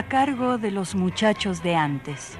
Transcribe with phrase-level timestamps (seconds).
[0.00, 2.38] A cargo de los muchachos de antes.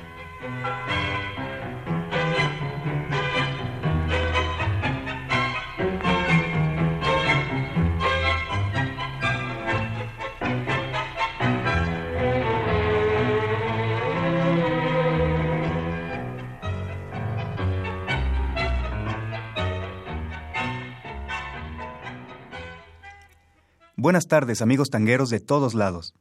[23.97, 26.15] Buenas tardes, amigos tangueros de todos lados.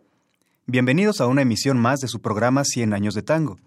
[0.72, 3.58] Bienvenidos a una emisión más de su programa Cien años de tango,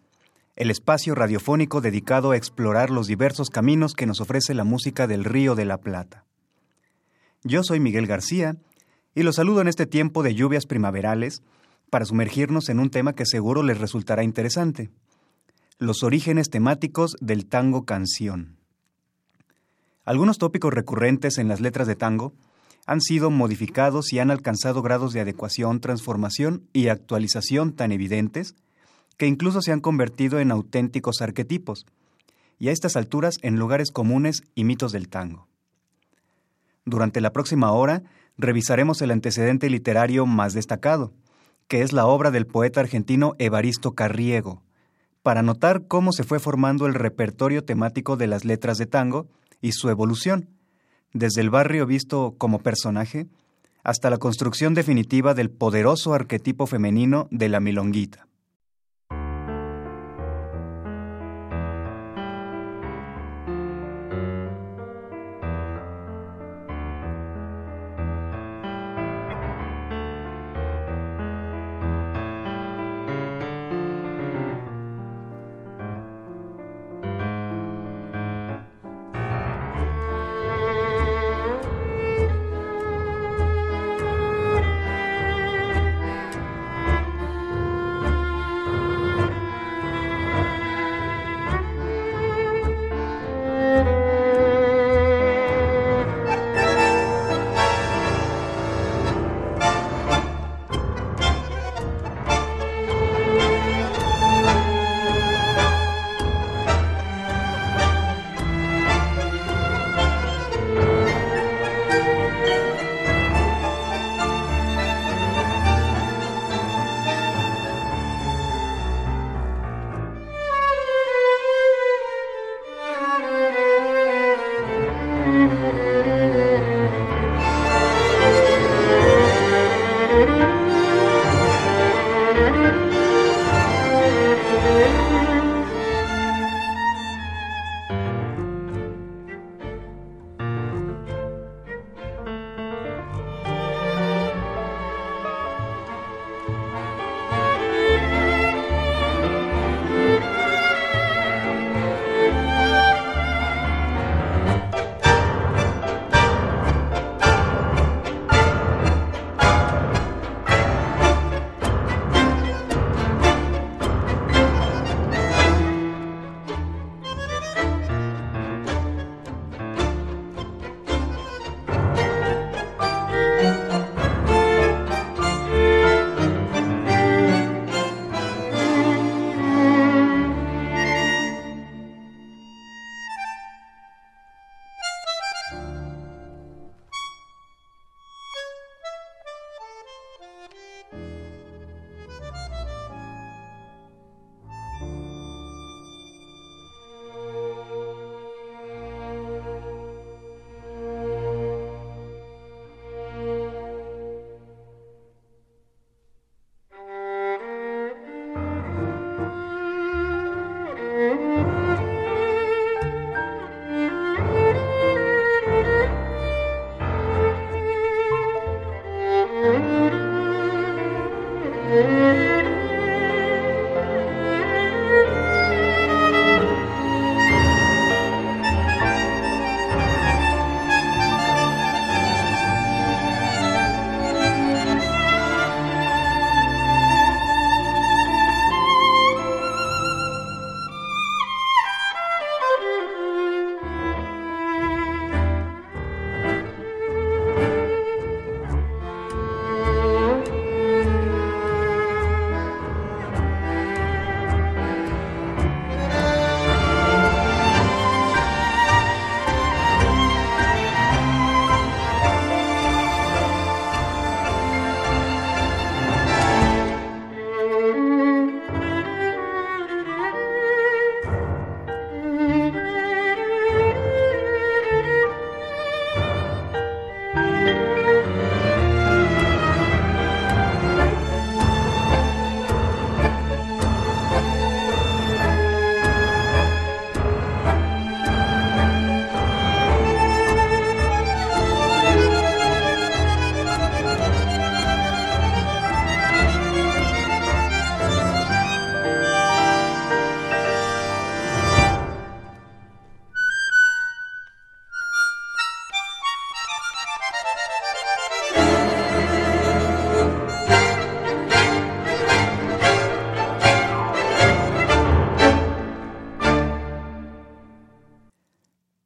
[0.55, 5.25] el espacio radiofónico dedicado a explorar los diversos caminos que nos ofrece la música del
[5.25, 6.25] Río de la Plata.
[7.43, 8.55] Yo soy Miguel García
[9.17, 11.43] y los saludo en este tiempo de lluvias primaverales
[11.91, 14.93] para sumergirnos en un tema que seguro les resultará interesante,
[15.79, 18.59] los orígenes temáticos del tango canción.
[20.05, 22.33] Algunos tópicos recurrentes en las letras de tango
[22.87, 28.55] han sido modificados y han alcanzado grados de adecuación, transformación y actualización tan evidentes
[29.17, 31.87] que incluso se han convertido en auténticos arquetipos,
[32.59, 35.49] y a estas alturas en lugares comunes y mitos del tango.
[36.85, 38.03] Durante la próxima hora
[38.39, 41.13] revisaremos el antecedente literario más destacado,
[41.69, 44.63] que es la obra del poeta argentino Evaristo Carriego,
[45.23, 49.29] para notar cómo se fue formando el repertorio temático de las letras de tango
[49.61, 50.49] y su evolución,
[51.13, 53.27] desde el barrio visto como personaje
[53.85, 58.27] hasta la construcción definitiva del poderoso arquetipo femenino de la milonguita.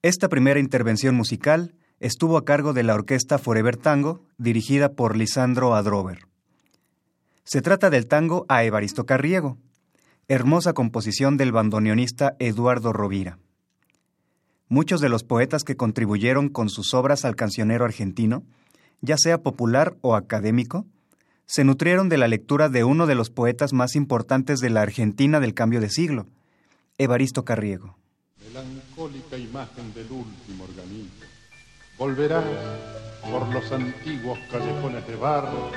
[0.07, 5.75] Esta primera intervención musical estuvo a cargo de la orquesta Forever Tango, dirigida por Lisandro
[5.75, 6.29] Adrover.
[7.43, 9.59] Se trata del tango a Evaristo Carriego,
[10.29, 13.41] hermosa composición del bandoneonista Eduardo Rovira.
[14.69, 18.45] Muchos de los poetas que contribuyeron con sus obras al cancionero argentino,
[19.01, 20.87] ya sea popular o académico,
[21.47, 25.41] se nutrieron de la lectura de uno de los poetas más importantes de la Argentina
[25.41, 26.29] del cambio de siglo,
[26.97, 27.97] Evaristo Carriego.
[28.57, 31.27] Melancólica imagen del último organito,
[31.99, 32.43] volverás
[33.31, 35.71] por los antiguos callejones de barro,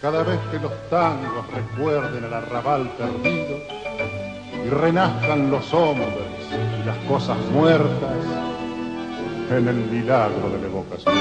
[0.00, 3.58] cada vez que los tangos recuerden el arrabal perdido
[4.64, 6.08] y renazcan los hombres
[6.50, 8.16] y las cosas muertas
[9.50, 11.14] en el milagro de la evocación.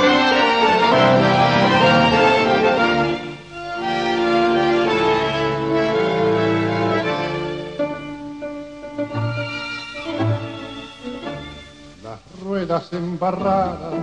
[12.52, 13.94] Ruedas embarradas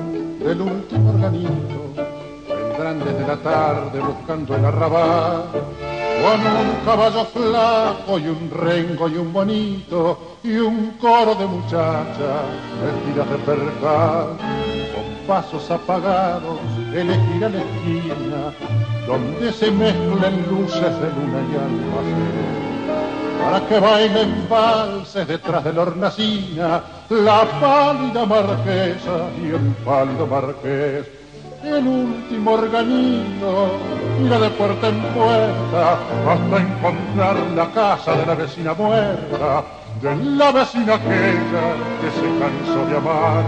[0.42, 1.92] del último organito
[2.48, 5.42] vendrán desde la tarde buscando el arrabal.
[5.52, 12.42] Con un caballo flaco y un rengo y un bonito y un coro de muchachas
[12.82, 14.28] vestidas de percal.
[14.94, 16.58] Con pasos apagados
[16.94, 18.40] elegirá la esquina
[19.06, 22.68] donde se mezclen luces de luna y almacén
[23.48, 31.06] para que bailen valses detrás de la hornacina la pálida marquesa y el pálido marqués.
[31.64, 33.70] El último organino
[34.20, 35.98] mira de puerta en puerta
[36.28, 39.64] hasta encontrar la casa de la vecina muerta,
[40.02, 41.64] de la vecina aquella
[42.00, 43.44] que se cansó de amar.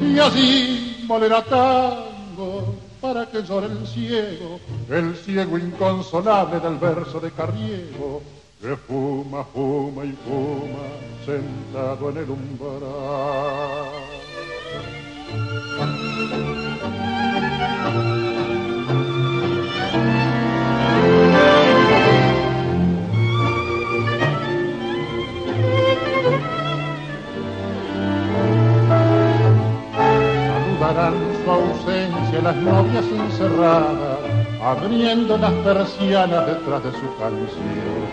[0.00, 4.58] Y así molerá tango para que llore el ciego,
[4.88, 8.22] el ciego inconsolable del verso de Carriego,
[8.62, 10.86] que fuma, fuma y fuma
[11.26, 13.82] sentado en el umbral.
[31.44, 34.18] Su ausencia las novias encerradas,
[34.62, 38.11] abriendo las persianas detrás de su canción.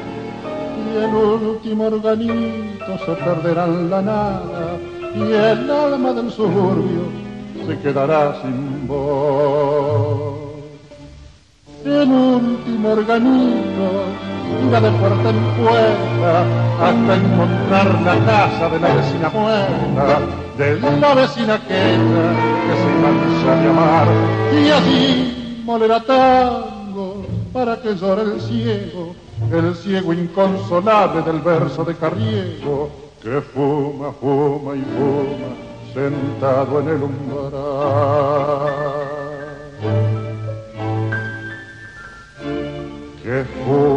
[1.00, 4.78] Y el último organito se perderá en la nada,
[5.16, 7.04] y el alma del suburbio
[7.66, 10.40] se quedará sin voz.
[11.86, 13.88] El último organito
[14.68, 16.44] irá de puerta en puerta
[16.84, 20.20] hasta encontrar la casa de la vecina muerta,
[20.58, 22.26] de la vecina aquella
[22.66, 24.08] que se cansa de amar,
[24.54, 29.16] y así molerá tango para que llore el ciego,
[29.52, 32.90] el ciego inconsolable del verso de Carriego,
[33.22, 37.50] que fuma, fuma y fuma sentado en el umbral.
[43.24, 43.89] Que fuma,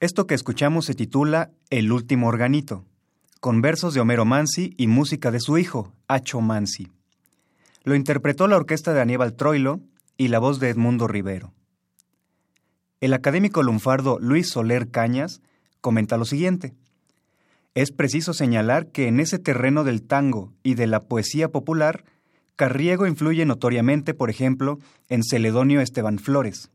[0.00, 2.86] Esto que escuchamos se titula El último organito,
[3.38, 6.88] con versos de Homero Mansi y música de su hijo, Acho Mansi.
[7.84, 9.82] Lo interpretó la orquesta de Aníbal Troilo
[10.16, 11.52] y la voz de Edmundo Rivero.
[13.02, 15.42] El académico lunfardo Luis Soler Cañas
[15.82, 16.72] comenta lo siguiente.
[17.74, 22.04] Es preciso señalar que en ese terreno del tango y de la poesía popular,
[22.56, 24.78] Carriego influye notoriamente, por ejemplo,
[25.10, 26.70] en Celedonio Esteban Flores.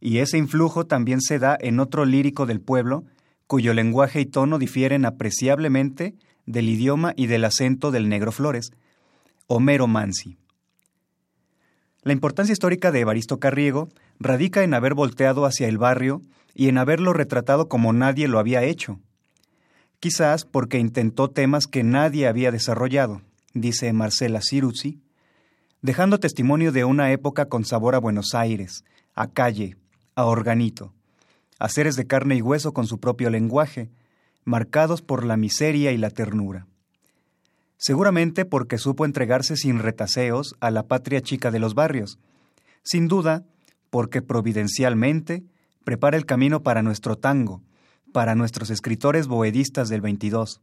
[0.00, 3.04] Y ese influjo también se da en otro lírico del pueblo,
[3.46, 6.14] cuyo lenguaje y tono difieren apreciablemente
[6.46, 8.72] del idioma y del acento del negro Flores,
[9.46, 10.38] Homero Mansi.
[12.02, 13.88] La importancia histórica de Evaristo Carriego
[14.18, 16.22] radica en haber volteado hacia el barrio
[16.54, 18.98] y en haberlo retratado como nadie lo había hecho.
[19.98, 23.20] Quizás porque intentó temas que nadie había desarrollado,
[23.52, 24.98] dice Marcela Ciruzzi,
[25.82, 29.76] dejando testimonio de una época con sabor a Buenos Aires, a calle,
[30.14, 30.92] a organito,
[31.58, 33.90] a seres de carne y hueso con su propio lenguaje,
[34.44, 36.66] marcados por la miseria y la ternura.
[37.76, 42.18] Seguramente porque supo entregarse sin retaseos a la patria chica de los barrios.
[42.82, 43.44] Sin duda,
[43.88, 45.44] porque providencialmente
[45.84, 47.62] prepara el camino para nuestro tango,
[48.12, 50.60] para nuestros escritores boedistas del 22,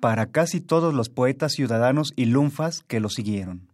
[0.00, 3.67] para casi todos los poetas ciudadanos y lunfas que lo siguieron.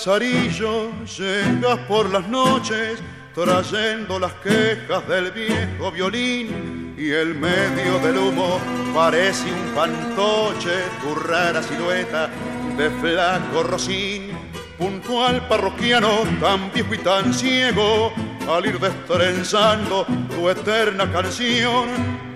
[0.00, 2.98] Lazarillo llegas por las noches
[3.34, 8.58] trayendo las quejas del viejo violín y el medio del humo
[8.94, 10.70] parece un fantoche,
[11.02, 12.30] tu rara silueta
[12.78, 14.30] de flaco rocín,
[14.78, 18.10] puntual parroquiano tan viejo y tan ciego,
[18.48, 21.88] al ir destrenzando tu eterna canción,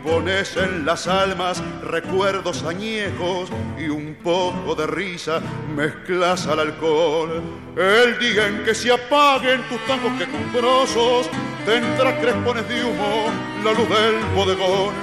[0.04, 5.40] pones en las almas recuerdos añejos y un poco de risa
[5.74, 7.42] mezclas al alcohol.
[7.76, 11.30] El día en que se apaguen tus tangos quejumbrosos,
[11.64, 13.32] tendrá crespones de humo
[13.64, 14.94] la luz del bodegón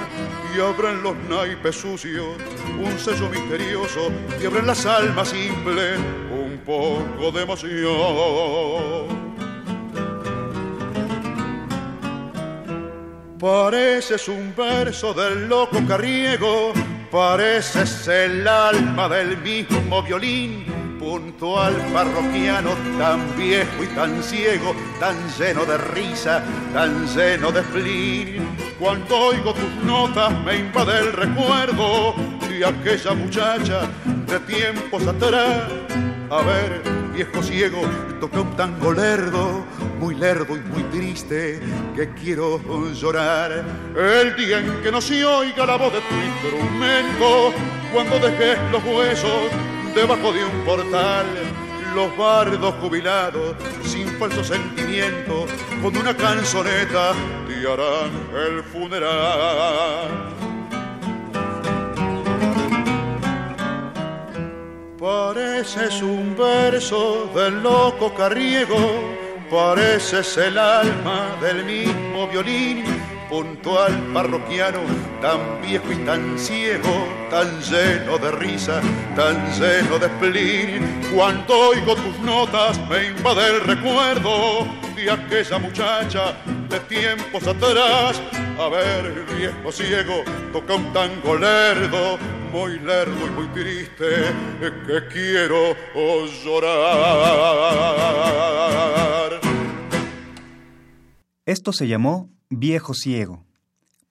[0.54, 2.36] y abren los naipes sucios
[2.78, 5.98] un sello misterioso y abren las almas simples
[6.30, 9.21] un poco de emoción.
[13.42, 16.72] Pareces un verso del loco carriego,
[17.10, 20.64] pareces el alma del mismo violín,
[21.00, 28.46] puntual parroquiano, tan viejo y tan ciego, tan lleno de risa, tan lleno de spleen.
[28.78, 32.14] Cuando oigo tus notas me invade el recuerdo
[32.48, 33.90] de aquella muchacha
[34.28, 35.64] de tiempos atrás.
[36.30, 36.80] A ver,
[37.12, 37.82] viejo ciego,
[38.20, 39.64] toca un tango lerdo
[40.02, 41.60] muy lerdo y muy triste
[41.94, 42.60] que quiero
[42.92, 43.64] llorar.
[43.96, 47.52] El día en que no se oiga la voz de tu instrumento,
[47.92, 49.48] cuando dejes los huesos
[49.94, 51.26] debajo de un portal,
[51.94, 53.54] los bardos jubilados,
[53.84, 55.46] sin falso sentimiento,
[55.80, 57.12] con una canzoneta
[57.46, 58.10] te harán
[58.44, 60.08] el funeral.
[64.98, 69.11] Pareces un verso del loco carriego
[69.52, 72.84] pareces el alma del mismo violín,
[73.28, 74.80] puntual parroquiano,
[75.20, 78.80] tan viejo y tan ciego, tan lleno de risa,
[79.14, 81.02] tan lleno de spleen.
[81.14, 84.66] Cuando oigo tus notas me invade el recuerdo
[84.96, 86.32] de aquella muchacha
[86.70, 88.22] de tiempos atrás.
[88.58, 92.18] A ver, viejo ciego, toca un tango lerdo,
[92.50, 94.32] muy lerdo y muy triste,
[94.86, 95.76] que quiero
[96.42, 97.92] llorar.
[101.44, 103.44] Esto se llamó Viejo Ciego,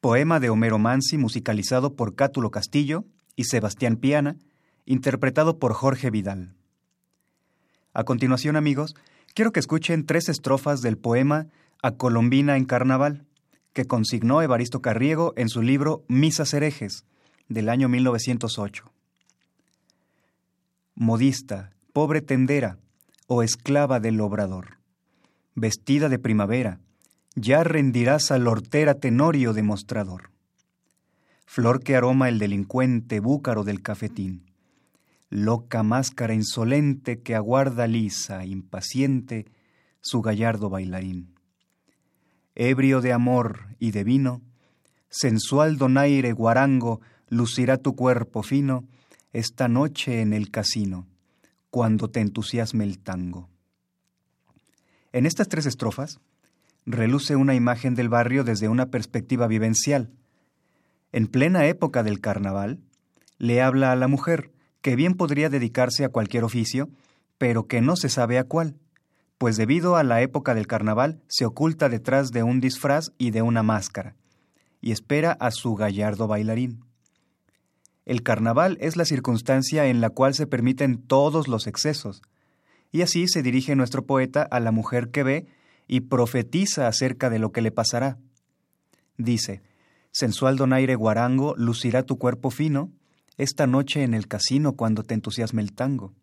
[0.02, 3.06] poema de Homero Mansi musicalizado por Cátulo Castillo
[3.38, 4.36] y Sebastián Piana,
[4.86, 6.56] interpretado por Jorge Vidal.
[7.94, 8.96] A continuación, amigos,
[9.34, 11.48] quiero que escuchen tres estrofas del poema
[11.82, 13.26] A Colombina en Carnaval,
[13.72, 17.06] que consignó Evaristo Carriego en su libro Misas herejes,
[17.48, 18.92] del año 1908.
[20.96, 22.78] Modista, pobre tendera,
[23.28, 24.80] o esclava del obrador,
[25.56, 26.82] vestida de primavera,
[27.36, 30.32] ya rendirás al hortera tenorio demostrador.
[31.46, 34.46] Flor que aroma el delincuente búcaro del cafetín,
[35.30, 39.46] loca máscara insolente que aguarda lisa, impaciente,
[40.02, 41.36] su gallardo bailarín.
[42.56, 44.42] Ebrio de amor y de vino,
[45.10, 48.86] sensual donaire guarango, lucirá tu cuerpo fino
[49.32, 51.08] esta noche en el casino,
[51.70, 53.50] cuando te entusiasme el tango.
[55.14, 56.20] En estas tres estrofas,
[56.86, 60.12] reluce una imagen del barrio desde una perspectiva vivencial.
[61.12, 62.80] En plena época del carnaval,
[63.38, 66.90] le habla a la mujer, que bien podría dedicarse a cualquier oficio,
[67.38, 68.78] pero que no se sabe a cuál,
[69.38, 73.42] pues debido a la época del carnaval se oculta detrás de un disfraz y de
[73.42, 74.16] una máscara,
[74.82, 76.86] y espera a su gallardo bailarín.
[78.06, 82.22] El carnaval es la circunstancia en la cual se permiten todos los excesos,
[82.92, 85.48] y así se dirige nuestro poeta a la mujer que ve
[85.88, 88.18] y profetiza acerca de lo que le pasará.
[89.18, 89.62] Dice,
[90.12, 92.92] sensual donaire guarango, lucirá tu cuerpo fino
[93.38, 96.14] esta noche en el casino cuando te entusiasme el tango.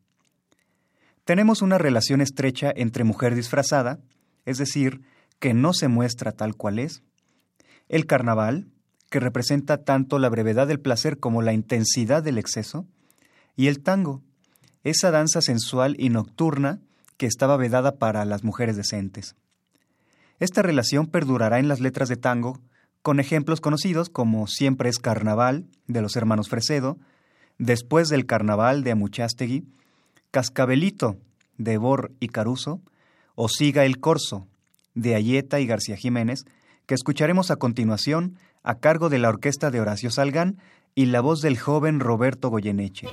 [1.25, 3.99] Tenemos una relación estrecha entre mujer disfrazada,
[4.47, 5.03] es decir,
[5.39, 7.03] que no se muestra tal cual es,
[7.89, 8.69] el carnaval,
[9.11, 12.87] que representa tanto la brevedad del placer como la intensidad del exceso,
[13.57, 14.23] y el tango,
[14.85, 16.81] esa danza sensual y nocturna
[17.17, 19.35] que estaba vedada para las mujeres decentes.
[20.41, 22.61] Esta relación perdurará en las letras de tango,
[23.03, 26.99] con ejemplos conocidos como Siempre es Carnaval, de los hermanos Fresedo,
[27.59, 29.65] Después del Carnaval, de Amuchastegui,
[30.31, 31.17] Cascabelito,
[31.57, 32.81] de Bor y Caruso,
[33.35, 34.47] o Siga el Corso,
[34.95, 36.45] de Ayeta y García Jiménez,
[36.87, 40.59] que escucharemos a continuación a cargo de la orquesta de Horacio Salgán
[40.95, 43.09] y la voz del joven Roberto Goyeneche.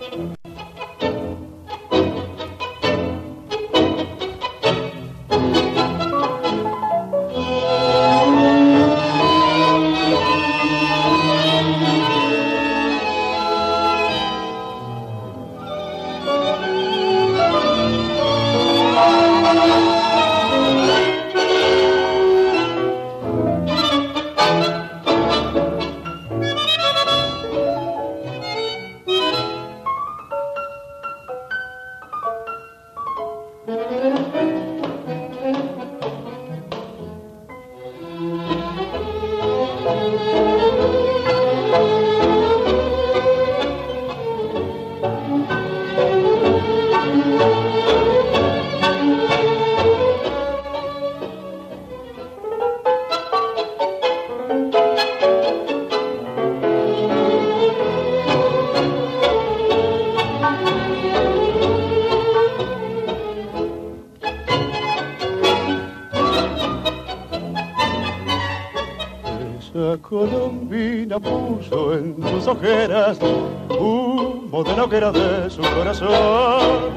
[73.14, 76.90] Humo de la hoguera de su corazón.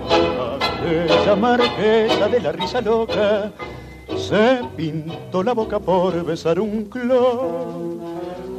[0.57, 3.53] Aquella marquesa de la risa loca
[4.17, 7.99] se pintó la boca por besar un clon.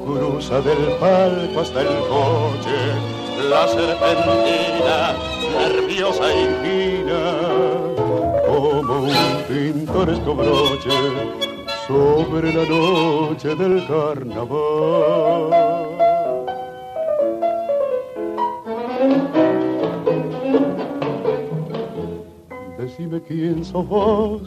[0.06, 2.78] Cruza del palco hasta el coche,
[3.50, 5.16] la serpentina,
[5.58, 7.22] nerviosa y fina,
[8.48, 10.90] como un pintoresco broche
[11.88, 15.59] sobre la noche del carnaval.
[23.64, 24.42] Sos vos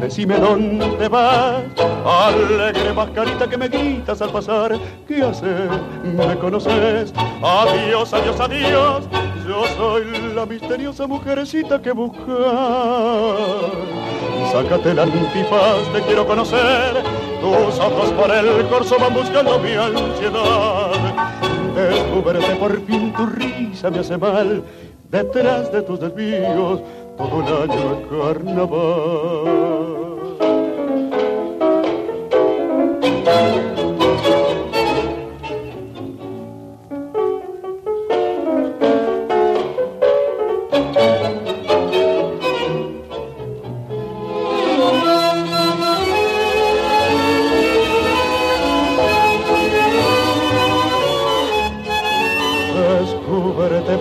[0.00, 1.62] Decime dónde vas,
[2.04, 4.76] alegre mascarita que me gritas al pasar.
[5.06, 5.70] ¿Qué haces?
[6.02, 7.12] ¿Me conoces?
[7.42, 9.04] Adiós, adiós, adiós.
[9.46, 12.26] Yo soy la misteriosa mujercita que buscas.
[14.52, 17.02] Sácate la antifaz, te quiero conocer.
[17.40, 20.90] Tus ojos por el corso van buscando mi ansiedad.
[21.76, 24.64] Descúbrete por fin, tu risa me hace mal.
[25.10, 26.80] Detrás de tus desvíos
[27.18, 29.08] todo el año es carnaval.
[52.74, 53.94] Descúbrete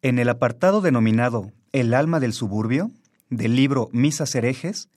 [0.00, 2.90] en el apartado denominado El alma del suburbio,
[3.28, 4.88] del libro Misas herejes,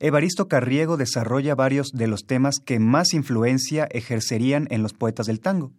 [0.00, 5.38] Evaristo Carriego desarrolla varios de los temas que más influencia ejercerían en los poetas del
[5.38, 5.70] tango.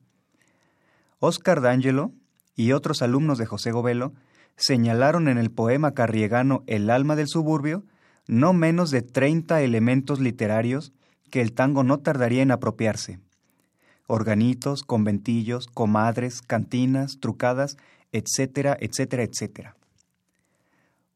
[1.20, 2.14] Oscar D'Angelo
[2.56, 4.14] y otros alumnos de José Govelo
[4.56, 7.84] señalaron en el poema carriegano El alma del suburbio
[8.26, 10.94] no menos de 30 elementos literarios
[11.30, 13.20] que el tango no tardaría en apropiarse
[14.14, 17.78] organitos, conventillos, comadres, cantinas, trucadas,
[18.12, 19.76] etcétera, etcétera, etcétera.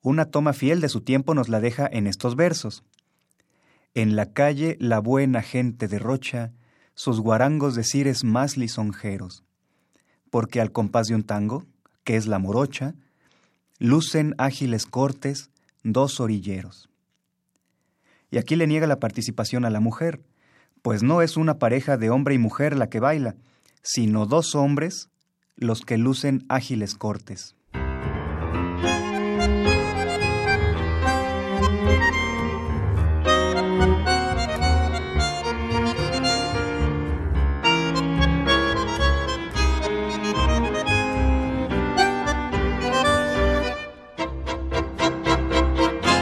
[0.02, 2.84] Una toma fiel de su tiempo nos la deja en estos versos.
[3.94, 6.54] En la calle la buena gente derrocha
[6.96, 9.44] sus guarangos de cires más lisonjeros,
[10.32, 11.66] porque al compás de un tango,
[12.04, 12.96] que es la morocha,
[13.78, 15.52] lucen ágiles cortes
[15.84, 16.90] dos orilleros.
[18.32, 20.20] Y aquí le niega la participación a la mujer,
[20.88, 23.36] pues no es una pareja de hombre y mujer la que baila,
[23.84, 25.10] sino dos hombres
[25.58, 27.58] los que lucen ágiles cortes.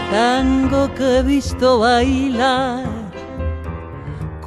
[0.10, 3.04] Tango que he visto bailar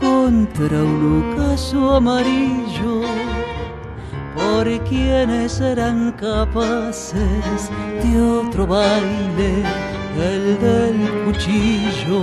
[0.08, 2.94] contra un ocaso amarillo
[4.36, 7.58] por quienes serán capaces
[8.02, 9.52] de otro baile,
[10.30, 12.20] el del cuchillo,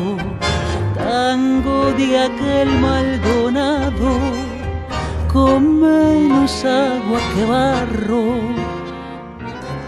[0.95, 4.13] tango de aquel Maldonado,
[5.31, 8.25] con menos agua que barro,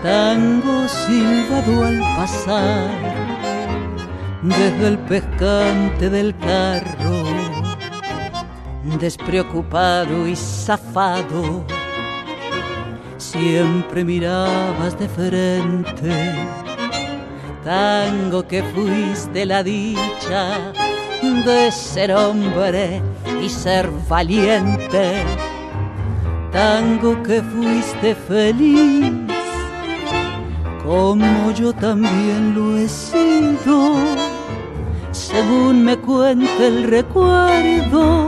[0.03, 2.89] tango silbado al pasar
[4.43, 7.26] desde el pescante del carro
[8.95, 11.65] despreocupado y zafado,
[13.17, 16.35] siempre mirabas de frente.
[17.63, 20.73] Tango que fuiste la dicha
[21.21, 23.01] de ser hombre
[23.43, 25.23] y ser valiente.
[26.51, 29.11] Tango que fuiste feliz,
[30.83, 33.95] como yo también lo he sido,
[35.11, 38.27] según me cuenta el recuerdo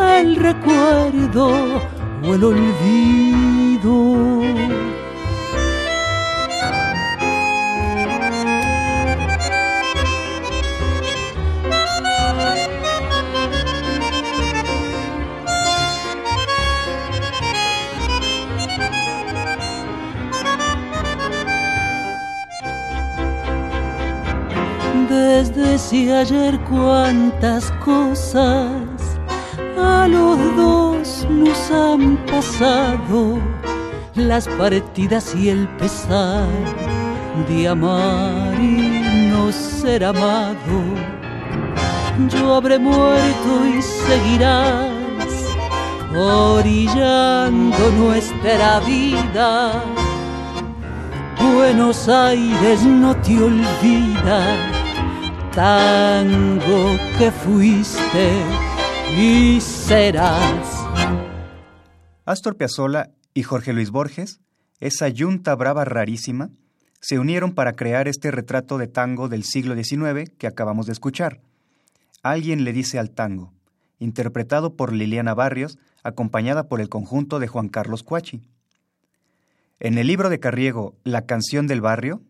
[0.00, 1.50] el recuerdo
[2.24, 3.98] o el olvido.
[25.08, 28.87] Desde si ayer cuántas cosas
[29.78, 33.38] a los dos nos han pasado
[34.14, 36.46] las partidas y el pesar
[37.48, 40.78] de amar y no ser amado.
[42.28, 44.90] Yo habré muerto y seguirás
[46.16, 49.84] orillando nuestra vida.
[51.54, 54.40] Buenos Aires no te olvida,
[55.54, 58.67] tango que fuiste
[59.16, 60.86] y serás.
[62.24, 64.40] Astor Piazzolla y Jorge Luis Borges,
[64.80, 66.50] esa yunta brava rarísima,
[67.00, 71.40] se unieron para crear este retrato de tango del siglo XIX que acabamos de escuchar.
[72.22, 73.52] Alguien le dice al tango,
[73.98, 78.42] interpretado por Liliana Barrios, acompañada por el conjunto de Juan Carlos Cuachi.
[79.80, 82.20] En el libro de Carriego La canción del barrio,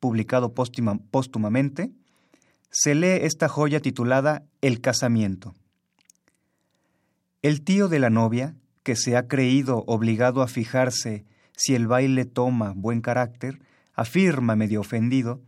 [0.00, 1.92] publicado póstumamente,
[2.70, 5.54] se lee esta joya titulada El casamiento.
[7.46, 11.24] El tío de la novia, que se ha creído obligado a fijarse
[11.56, 13.60] si el baile toma buen carácter,
[13.94, 15.40] afirma medio ofendido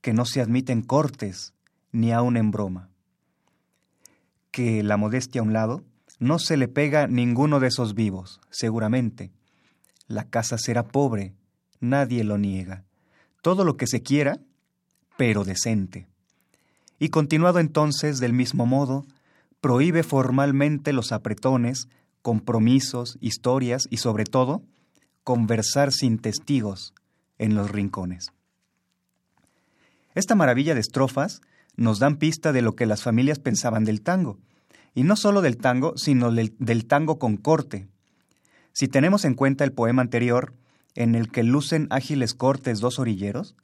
[0.00, 1.54] que no se admiten cortes
[1.92, 2.88] ni aun en broma.
[4.50, 5.84] Que la modestia a un lado,
[6.18, 9.30] no se le pega ninguno de esos vivos, seguramente,
[10.08, 11.34] la casa será pobre,
[11.78, 12.82] nadie lo niega.
[13.42, 14.40] Todo lo que se quiera,
[15.16, 16.08] pero decente.
[16.98, 19.06] Y continuado entonces del mismo modo,
[19.60, 21.88] prohíbe formalmente los apretones,
[22.22, 24.62] compromisos, historias y sobre todo,
[25.24, 26.94] conversar sin testigos
[27.38, 28.32] en los rincones.
[30.14, 31.40] Esta maravilla de estrofas
[31.76, 34.38] nos dan pista de lo que las familias pensaban del tango,
[34.94, 37.86] y no solo del tango, sino del, del tango con corte,
[38.78, 40.54] si tenemos en cuenta el poema anterior,
[40.94, 43.56] en el que lucen ágiles cortes dos orilleros,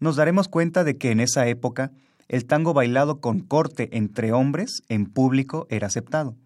[0.00, 1.92] nos daremos cuenta de que en esa época
[2.28, 6.36] el tango bailado con corte entre hombres en público era aceptado,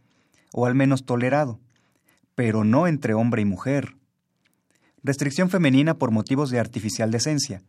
[0.53, 1.61] o al menos tolerado,
[2.35, 3.97] pero no entre hombre y mujer.
[5.03, 7.62] Restricción femenina por motivos de artificial decencia,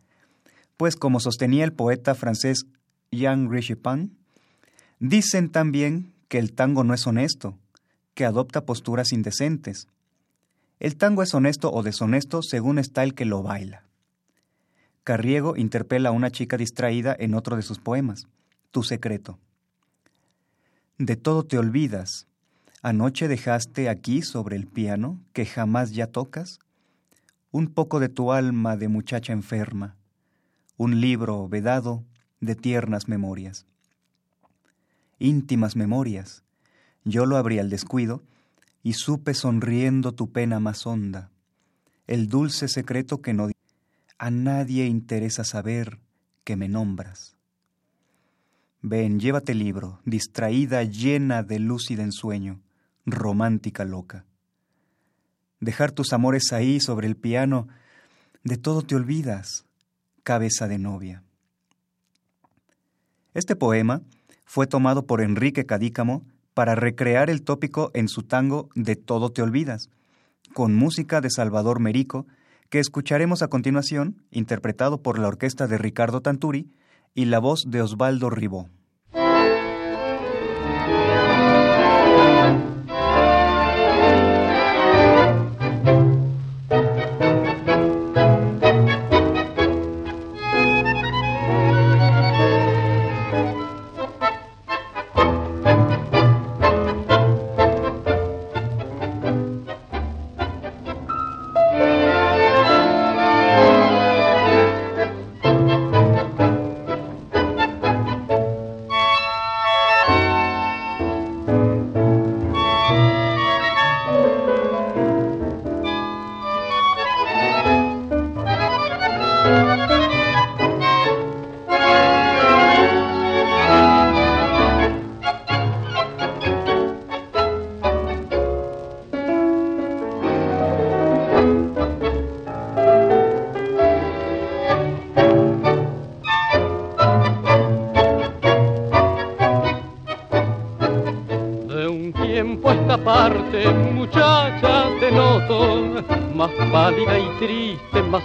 [0.78, 2.66] pues como sostenía el poeta francés
[3.12, 4.16] Jean Richepin,
[5.00, 7.58] dicen también que el tango no es honesto,
[8.14, 9.88] que adopta posturas indecentes,
[10.80, 13.84] el tango es honesto o deshonesto según está el que lo baila.
[15.04, 18.28] Carriego interpela a una chica distraída en otro de sus poemas,
[18.72, 19.38] Tu secreto.
[20.98, 22.28] De todo te olvidas.
[22.82, 26.60] Anoche dejaste aquí sobre el piano, que jamás ya tocas,
[27.52, 29.96] un poco de tu alma de muchacha enferma,
[30.78, 32.04] un libro vedado
[32.40, 33.66] de tiernas memorias.
[35.20, 36.44] Íntimas memorias.
[37.04, 38.24] Yo lo abrí al descuido
[38.82, 41.30] y supe sonriendo tu pena más honda,
[42.08, 43.53] el dulce secreto que no
[44.24, 46.00] a nadie interesa saber
[46.46, 47.36] que me nombras.
[48.82, 52.62] Ven, llévate el libro, distraída, llena de lúcida ensueño,
[53.06, 54.24] romántica loca.
[55.60, 57.68] Dejar tus amores ahí sobre el piano,
[58.46, 59.66] de todo te olvidas,
[60.24, 61.22] cabeza de novia.
[63.34, 64.04] Este poema
[64.46, 69.42] fue tomado por Enrique Cadícamo para recrear el tópico en su tango De todo te
[69.42, 69.90] olvidas,
[70.54, 72.26] con música de Salvador Merico,
[72.70, 76.72] que escucharemos a continuación, interpretado por la orquesta de Ricardo Tanturi
[77.14, 78.70] y la voz de Osvaldo Ribó.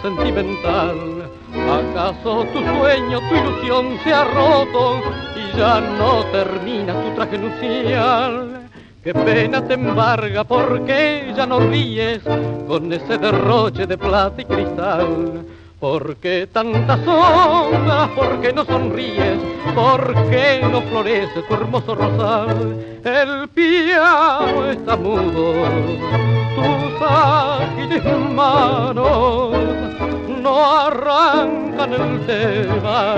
[0.02, 1.30] Sentimental.
[1.52, 5.00] ¿Acaso tu sueño, tu ilusión se ha roto
[5.36, 8.68] y ya no termina tu traje nupcial?
[9.02, 12.20] Qué pena te embarga porque ya no ríes
[12.66, 15.46] con ese derroche de plata y cristal.
[15.80, 18.08] ¿Por qué tantas sombras?
[18.10, 19.38] ¿Por qué no sonríes?
[19.74, 22.98] ¿Por qué no florece tu hermoso rosal?
[23.04, 25.54] El piano está mudo,
[26.62, 29.52] tus ágiles manos
[30.42, 33.14] no arrancan el tema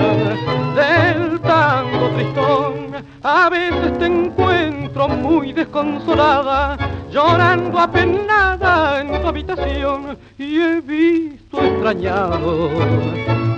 [0.75, 3.05] del tango tristón.
[3.23, 6.77] A veces te encuentro muy desconsolada,
[7.11, 12.69] llorando apenada en tu habitación, y he visto extrañado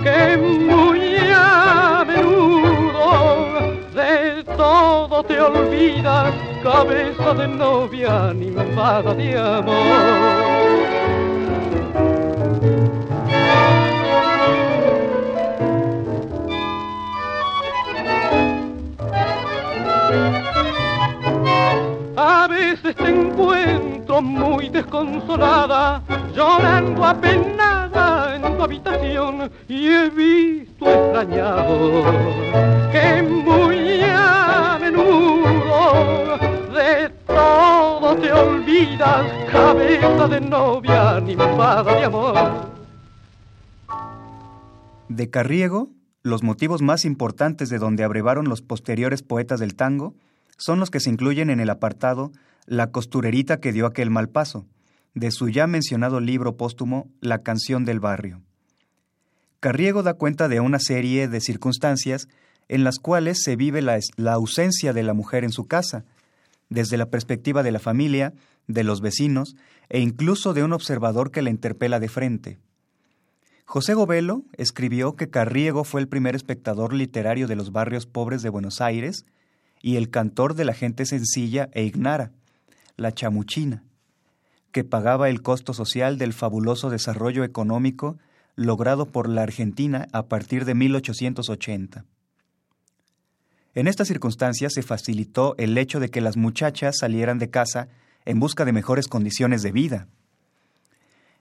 [0.02, 3.43] que muy a menudo
[3.94, 9.74] de todo te olvidas, cabeza de novia ninfada de amor.
[22.16, 26.02] A veces te encuentro muy desconsolada,
[26.34, 27.04] llorando
[27.94, 32.04] en tu habitación y he visto extrañado
[36.74, 42.74] de todo te olvidas, cabeza de novia de amor.
[45.08, 45.90] De Carriego,
[46.22, 50.14] los motivos más importantes de donde abrevaron los posteriores poetas del tango
[50.56, 52.32] son los que se incluyen en el apartado
[52.66, 54.66] La costurerita que dio aquel mal paso,
[55.14, 58.42] de su ya mencionado libro póstumo La canción del barrio.
[59.60, 62.28] Carriego da cuenta de una serie de circunstancias
[62.68, 63.98] en las cuales se vive la,
[64.32, 66.04] ausencia de la mujer en su casa,
[66.68, 68.34] desde la perspectiva de la familia,
[68.66, 69.56] de los vecinos
[69.88, 72.58] e incluso de un observador que la interpela de frente.
[73.66, 78.50] José Govelo escribió que Carriego fue el primer espectador literario de los barrios pobres de
[78.50, 79.24] Buenos Aires
[79.80, 82.32] y el cantor de la gente sencilla e ignara,
[82.96, 83.82] la chamuchina,
[84.74, 88.18] que pagaba el costo social del fabuloso desarrollo económico
[88.56, 92.04] logrado por la Argentina a partir de 1880.
[93.76, 97.86] En estas circunstancias se facilitó el hecho de que las muchachas salieran de casa
[98.24, 100.08] en busca de mejores condiciones de vida.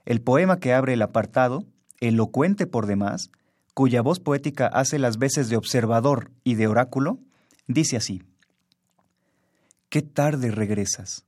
[0.06, 1.66] El poema que abre el apartado,
[2.02, 3.32] elocuente por demás,
[3.74, 7.18] cuya voz poética hace las veces de observador y de oráculo,
[7.66, 8.22] dice así.
[9.90, 11.26] ¿Qué tarde regresas?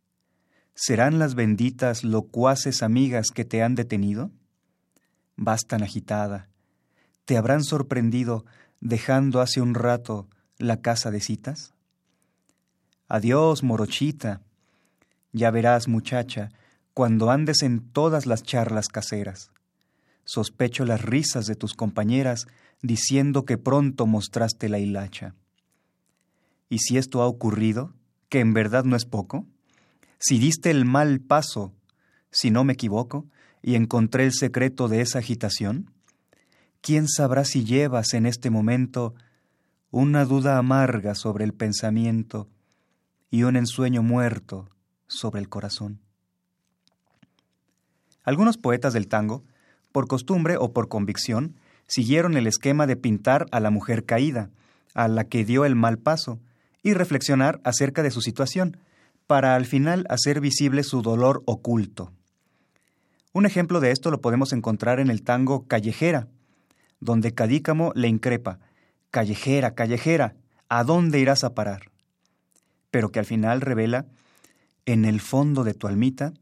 [0.75, 4.31] ¿Serán las benditas locuaces amigas que te han detenido?
[5.37, 6.49] Vas tan agitada.
[7.23, 8.45] ¿Te habrán sorprendido
[8.81, 11.73] dejando hace un rato la casa de citas?
[13.07, 14.41] Adiós, morochita.
[15.31, 16.49] Ya verás, muchacha,
[16.93, 19.51] cuando andes en todas las charlas caseras.
[20.25, 22.47] Sospecho las risas de tus compañeras
[22.81, 25.35] diciendo que pronto mostraste la hilacha.
[26.67, 27.93] ¿Y si esto ha ocurrido?
[28.27, 29.45] que en verdad no es poco?
[30.19, 31.73] Si diste el mal paso,
[32.31, 33.25] si no me equivoco,
[33.61, 35.91] y encontré el secreto de esa agitación,
[36.81, 39.15] ¿quién sabrá si llevas en este momento
[39.89, 42.47] una duda amarga sobre el pensamiento
[43.31, 44.69] y un ensueño muerto
[45.07, 45.99] sobre el corazón?
[48.23, 49.43] Algunos poetas del tango,
[49.91, 51.55] por costumbre o por convicción,
[51.87, 54.49] siguieron el esquema de pintar a la mujer caída,
[54.93, 56.39] a la que dio el mal paso,
[56.83, 58.77] y reflexionar acerca de su situación,
[59.27, 62.11] para al final hacer visible su dolor oculto.
[63.33, 66.27] Un ejemplo de esto lo podemos encontrar en el tango Callejera,
[66.99, 68.59] donde Cadícamo le increpa,
[69.11, 70.35] Callejera, callejera,
[70.67, 71.91] ¿a dónde irás a parar?
[72.91, 74.07] Pero que al final revela,
[74.85, 76.33] en el fondo de tu almita,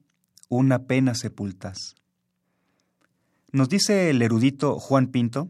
[0.49, 1.95] una pena sepultas.
[3.51, 5.49] Nos dice el erudito Juan Pinto,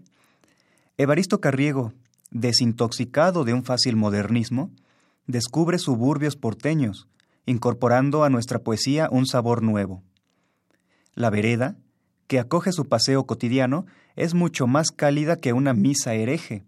[0.98, 1.94] Evaristo Carriego,
[2.32, 4.72] desintoxicado de un fácil modernismo,
[5.26, 7.08] descubre suburbios porteños,
[7.46, 10.04] incorporando a nuestra poesía un sabor nuevo.
[11.16, 11.76] La vereda,
[12.28, 16.64] que acoge su paseo cotidiano, es mucho más cálida que una misa hereje,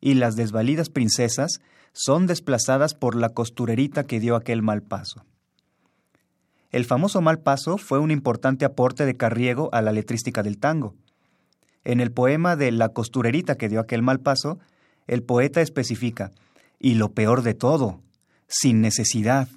[0.00, 1.60] y las desvalidas princesas
[1.92, 5.24] son desplazadas por la costurerita que dio aquel mal paso.
[6.70, 10.94] El famoso mal paso fue un importante aporte de Carriego a la letrística del tango.
[11.82, 14.58] En el poema de La costurerita que dio aquel mal paso,
[15.06, 16.30] el poeta especifica
[16.78, 18.00] y lo peor de todo,
[18.46, 19.48] sin necesidad.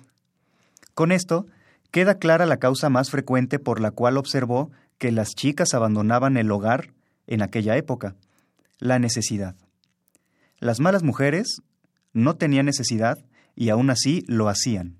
[0.93, 1.47] Con esto,
[1.91, 6.51] queda clara la causa más frecuente por la cual observó que las chicas abandonaban el
[6.51, 6.93] hogar
[7.27, 8.15] en aquella época,
[8.79, 9.56] la necesidad.
[10.60, 11.62] Las malas mujeres
[12.13, 13.17] no tenían necesidad
[13.56, 14.97] y aún así lo hacían.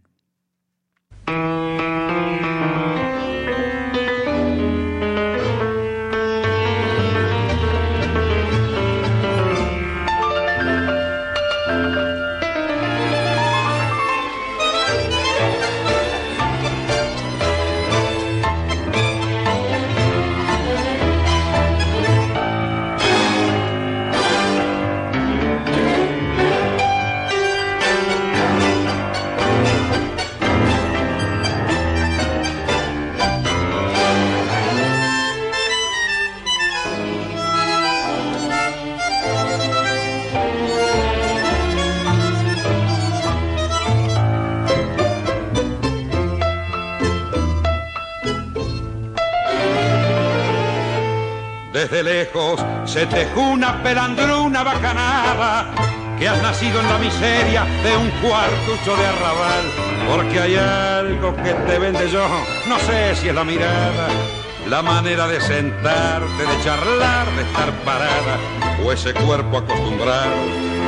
[51.94, 55.68] Desde lejos se te una pelandruna bacanada
[56.18, 59.64] que has nacido en la miseria de un cuartucho de arrabal.
[60.10, 62.28] Porque hay algo que te vende yo,
[62.68, 64.08] no sé si es la mirada,
[64.68, 68.40] la manera de sentarte, de charlar, de estar parada,
[68.84, 70.34] o ese cuerpo acostumbrado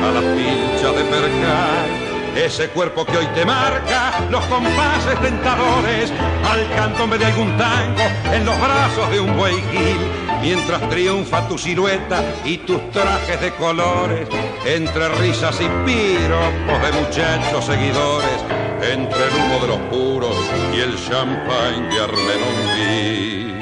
[0.02, 6.12] a las pinchas de percal ese cuerpo que hoy te marca los compases tentadores
[6.44, 11.58] al cantombe de algún tango en los brazos de un buey gil mientras triunfa tu
[11.58, 14.28] silueta y tus trajes de colores
[14.64, 18.44] entre risas y piropos de muchachos seguidores
[18.80, 20.36] entre el humo de los puros
[20.72, 23.56] y el champagne de Armenonville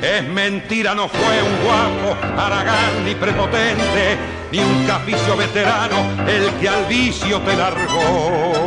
[0.00, 4.18] es mentira, no fue un guapo, aragán ni prepotente,
[4.52, 8.63] ni un capicio veterano el que al vicio te largó.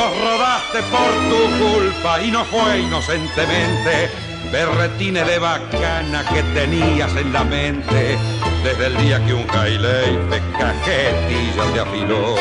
[0.00, 4.08] Vos rodaste por tu culpa y no fue inocentemente
[4.50, 8.16] berretines de bacana que tenías en la mente
[8.64, 12.34] desde el día que un Cailey de cajetilla te afiló.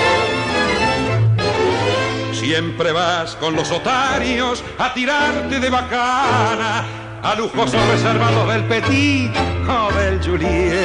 [2.31, 6.85] Siempre vas con los otarios a tirarte de bacana
[7.21, 9.35] a lujosos reservados del Petit
[9.67, 10.79] o del Juliet.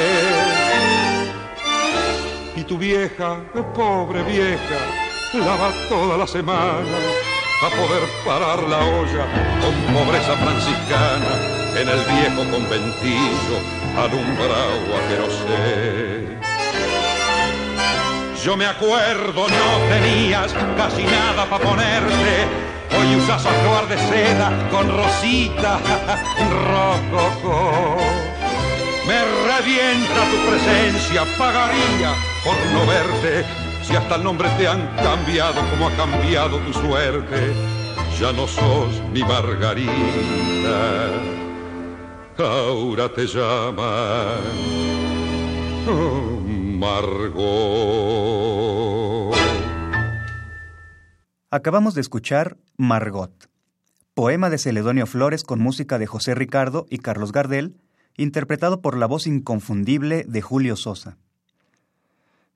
[2.57, 3.39] Y tu vieja,
[3.77, 5.04] pobre vieja,
[5.40, 6.97] lava toda la semana
[7.62, 9.27] a poder parar la olla
[9.61, 11.35] con pobreza franciscana
[11.77, 13.59] en el viejo conventillo
[13.97, 16.25] alumbrado a que no sé.
[18.44, 22.47] Yo me acuerdo, no tenías casi nada para ponerte.
[22.97, 25.81] Hoy usas actuar de seda con rosita
[26.69, 27.96] rococo.
[29.06, 33.63] Me revienta tu presencia, pagaría por no verte.
[33.85, 37.53] Si hasta el nombre te han cambiado como ha cambiado tu suerte,
[38.19, 39.91] ya no sos mi Margarita,
[42.39, 44.41] ahora te llaman.
[45.87, 46.41] Oh,
[46.79, 47.75] Margot.
[51.51, 53.51] Acabamos de escuchar Margot,
[54.15, 57.77] poema de Celedonio Flores con música de José Ricardo y Carlos Gardel,
[58.17, 61.19] interpretado por la voz inconfundible de Julio Sosa.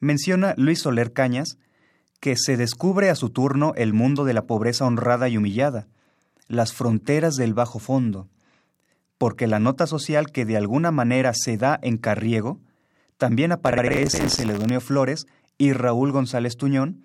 [0.00, 1.58] Menciona Luis Soler Cañas
[2.20, 5.86] que se descubre a su turno el mundo de la pobreza honrada y humillada,
[6.48, 8.28] las fronteras del bajo fondo,
[9.18, 12.58] porque la nota social que de alguna manera se da en Carriego
[13.18, 15.26] también aparecen Celedonio Flores
[15.58, 17.04] y Raúl González Tuñón,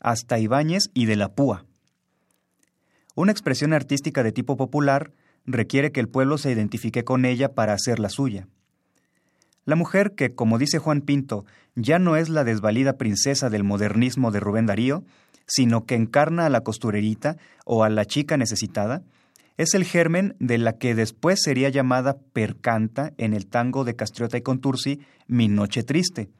[0.00, 1.64] hasta Ibáñez y de la Púa.
[3.14, 5.12] Una expresión artística de tipo popular
[5.46, 8.48] requiere que el pueblo se identifique con ella para hacerla suya.
[9.64, 11.44] La mujer que, como dice Juan Pinto,
[11.74, 15.04] ya no es la desvalida princesa del modernismo de Rubén Darío,
[15.46, 19.02] sino que encarna a la costurerita o a la chica necesitada,
[19.56, 24.36] es el germen de la que después sería llamada percanta en el tango de Castriota
[24.36, 26.30] y Contursi Mi Noche Triste,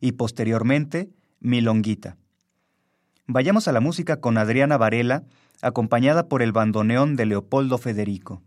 [0.00, 1.08] y posteriormente
[1.40, 2.16] Mi Longuita.
[3.26, 5.24] Vayamos a la música con Adriana Varela,
[5.62, 8.42] acompañada por el bandoneón de Leopoldo Federico.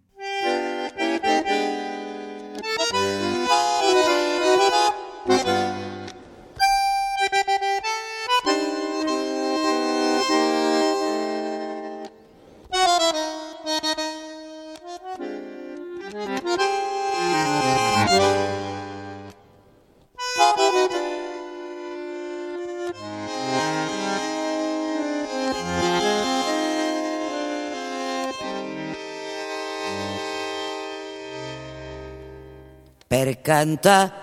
[33.41, 34.13] Canta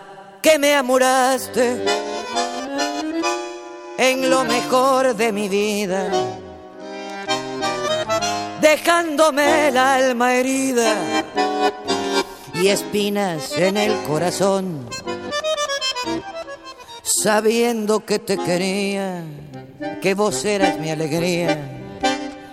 [0.43, 1.83] que me amuraste
[3.97, 6.11] en lo mejor de mi vida,
[8.61, 11.25] dejándome el alma herida
[12.55, 14.87] y espinas en el corazón,
[17.03, 19.25] sabiendo que te quería,
[20.03, 21.59] que vos eras mi alegría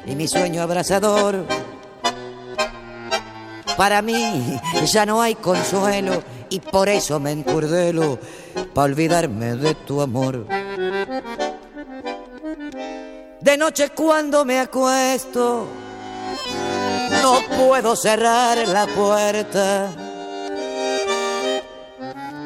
[0.06, 1.46] y mi sueño abrazador.
[3.76, 8.20] Para mí ya no hay consuelo y por eso me encurdelo
[8.74, 10.48] para olvidarme de tu amor.
[13.42, 15.68] De noche cuando me acuesto,
[17.22, 19.92] no puedo cerrar la puerta,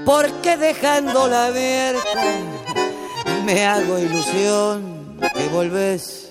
[0.06, 2.24] porque dejándola abierta
[3.46, 6.30] me hago ilusión que volvés.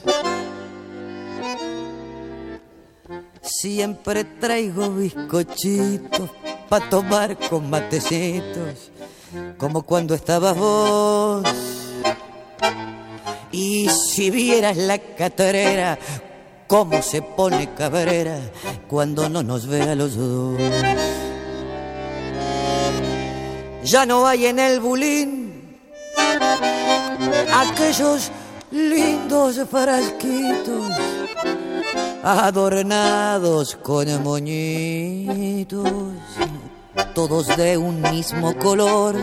[3.43, 6.31] Siempre traigo bizcochitos
[6.71, 8.93] para tomar con matecitos,
[9.59, 11.43] como cuando estabas vos.
[13.51, 15.99] Y si vieras la catarera
[16.69, 18.39] cómo se pone cabrera
[18.89, 20.57] cuando no nos ve a los dos.
[23.83, 25.77] Ya no hay en el bulín
[27.53, 28.31] aquellos
[28.71, 30.87] lindos frasquitos
[32.23, 35.91] adornados con moñitos,
[37.15, 39.17] todos de un mismo color.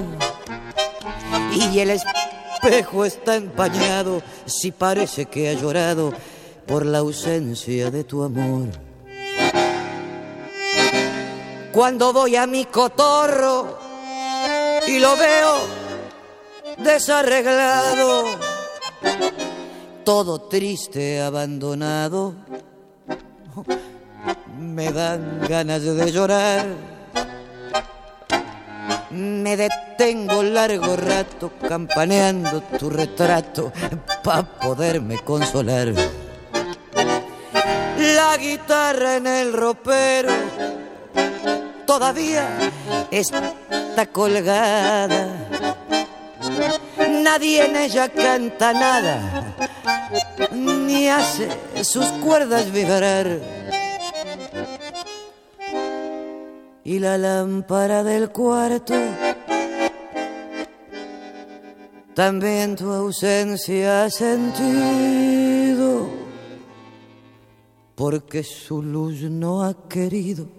[1.52, 6.14] Y el espejo está empañado, si parece que ha llorado
[6.66, 8.68] por la ausencia de tu amor.
[11.72, 13.78] Cuando voy a mi cotorro
[14.88, 15.58] y lo veo
[16.80, 18.26] desarreglado,
[20.04, 22.34] todo triste, abandonado,
[24.60, 26.66] me dan ganas de llorar.
[29.12, 33.72] Me detengo largo rato campaneando tu retrato
[34.24, 35.94] para poderme consolar.
[37.98, 40.32] La guitarra en el ropero
[41.86, 42.48] todavía
[43.12, 45.48] está colgada.
[47.24, 49.56] Nadie en ella canta nada,
[50.52, 51.50] ni hace
[51.84, 53.40] sus cuerdas vibrar.
[56.84, 58.96] Y la lámpara del cuarto,
[62.14, 66.10] también tu ausencia ha sentido,
[67.96, 70.57] porque su luz no ha querido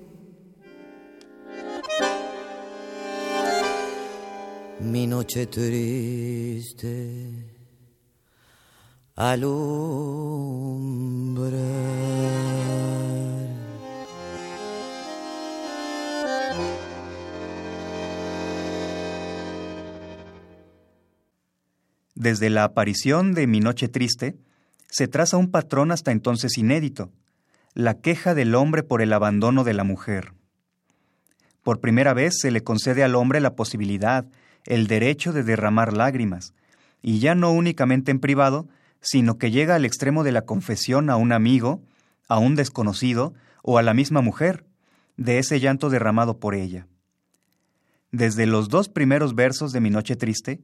[4.81, 6.79] mi noche triste.
[22.14, 24.37] Desde la aparición de Mi Noche Triste,
[24.89, 27.11] se traza un patrón hasta entonces inédito,
[27.74, 30.35] la queja del hombre por el abandono de la mujer.
[31.62, 34.26] Por primera vez se le concede al hombre la posibilidad,
[34.69, 36.53] el derecho de derramar lágrimas,
[37.01, 38.69] y ya no únicamente en privado,
[39.01, 41.81] sino que llega al extremo de la confesión a un amigo,
[42.29, 44.66] a un desconocido o a la misma mujer,
[45.16, 46.87] de ese llanto derramado por ella.
[48.12, 50.61] Desde los dos primeros versos de Mi Noche Triste,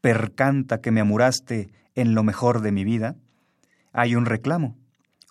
[0.00, 3.14] Percanta que me amuraste en lo mejor de mi vida,
[3.92, 4.76] hay un reclamo,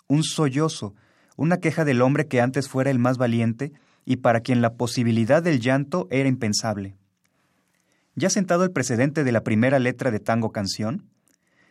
[0.08, 0.94] un sollozo,
[1.36, 3.72] una queja del hombre que antes fuera el más valiente
[4.06, 6.96] y para quien la posibilidad del llanto era impensable.
[8.14, 11.04] Ya sentado el precedente de la primera letra de Tango Canción,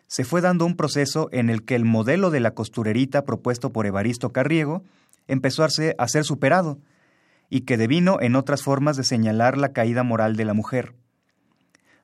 [0.07, 3.85] se fue dando un proceso en el que el modelo de la costurerita propuesto por
[3.85, 4.83] Evaristo Carriego
[5.27, 6.79] empezó a ser, superado,
[7.49, 10.95] y que devino en otras formas de señalar la caída moral de la mujer.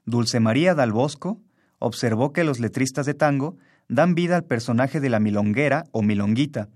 [0.05, 1.41] Dulce María Dal Bosco
[1.79, 3.57] observó que los letristas de tango
[3.89, 6.69] dan vida al personaje de la milonguera o milonguita,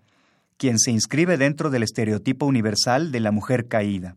[0.57, 4.15] quien se inscribe dentro del estereotipo universal de la mujer caída.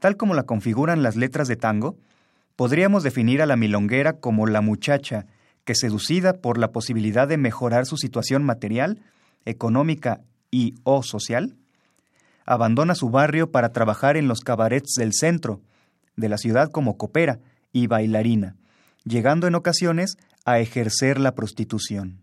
[0.00, 1.96] Tal como la configuran las letras de tango,
[2.56, 5.26] podríamos definir a la milonguera como la muchacha
[5.64, 8.98] que, seducida por la posibilidad de mejorar su situación material,
[9.44, 10.20] económica
[10.50, 11.54] y o social,
[12.46, 15.60] abandona su barrio para trabajar en los cabarets del centro
[16.16, 17.38] de la ciudad como copera,
[17.72, 18.56] y bailarina,
[19.04, 22.18] llegando en ocasiones a ejercer la prostitución.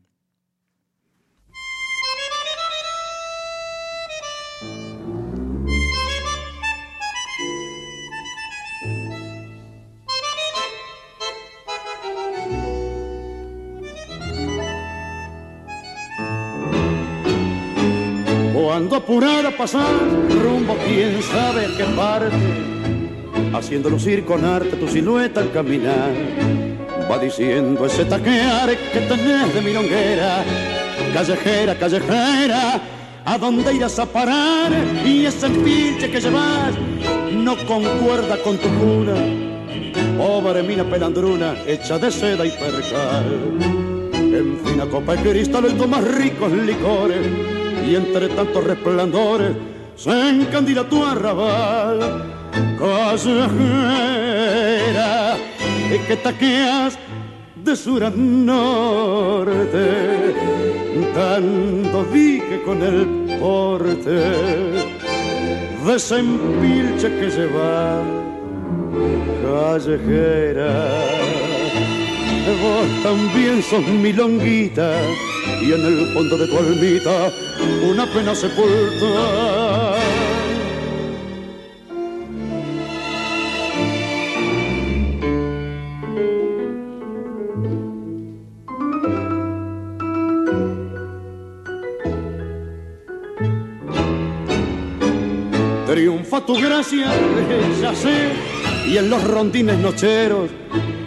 [18.77, 19.97] Cuando apurara a pasar
[20.29, 22.37] rumbo quién sabe a qué parte
[23.51, 26.11] haciendo lucir con arte tu silueta al caminar.
[27.09, 30.43] Va diciendo ese taquear que tenés de milonguera,
[31.11, 32.79] callejera, callejera,
[33.25, 34.71] ¿a dónde irás a parar?
[35.03, 36.75] Y ese pinche que llevas
[37.33, 39.15] no concuerda con tu cuna.
[40.19, 43.25] Pobre mina pelandruna, hecha de seda y percal.
[44.13, 47.56] En fina copa de cristal y más ricos licores,
[47.87, 49.51] y entre tantos resplandores
[49.95, 51.99] se encandila tu arrabal
[52.77, 53.47] callejera
[56.07, 56.97] que taqueas
[57.63, 59.87] de sur a norte,
[61.15, 64.09] dando dique con el porte
[65.85, 66.21] de ese
[67.19, 68.03] que lleva
[69.43, 70.73] callejera.
[72.61, 74.89] Vos también sos milonguita
[75.61, 77.31] y en el fondo de tu almita
[77.89, 79.95] una pena sepulta.
[95.87, 97.07] Triunfa tu gracia,
[97.81, 98.29] ya sé,
[98.87, 100.51] y en los rondines nocheros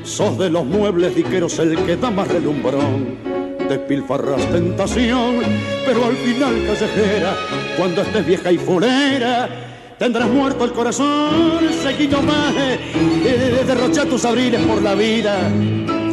[0.03, 3.30] sos de los muebles diqueros el que da más relumbrón
[3.71, 5.37] Despilfarras tentación,
[5.87, 7.37] pero al final callejera,
[7.79, 9.49] cuando estés vieja y fulera,
[9.97, 15.39] tendrás muerto el corazón, seguido más, eh, derrocha tus abriles por la vida,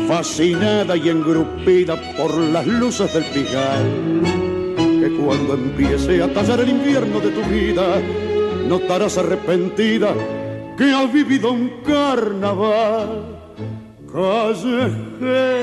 [0.08, 4.22] fascinada y engrupida por las luces del pigal.
[4.76, 8.00] Que cuando empiece a tallar el invierno de tu vida,
[8.68, 10.14] notarás arrepentida
[10.78, 13.24] que has vivido un carnaval
[14.14, 15.58] callejera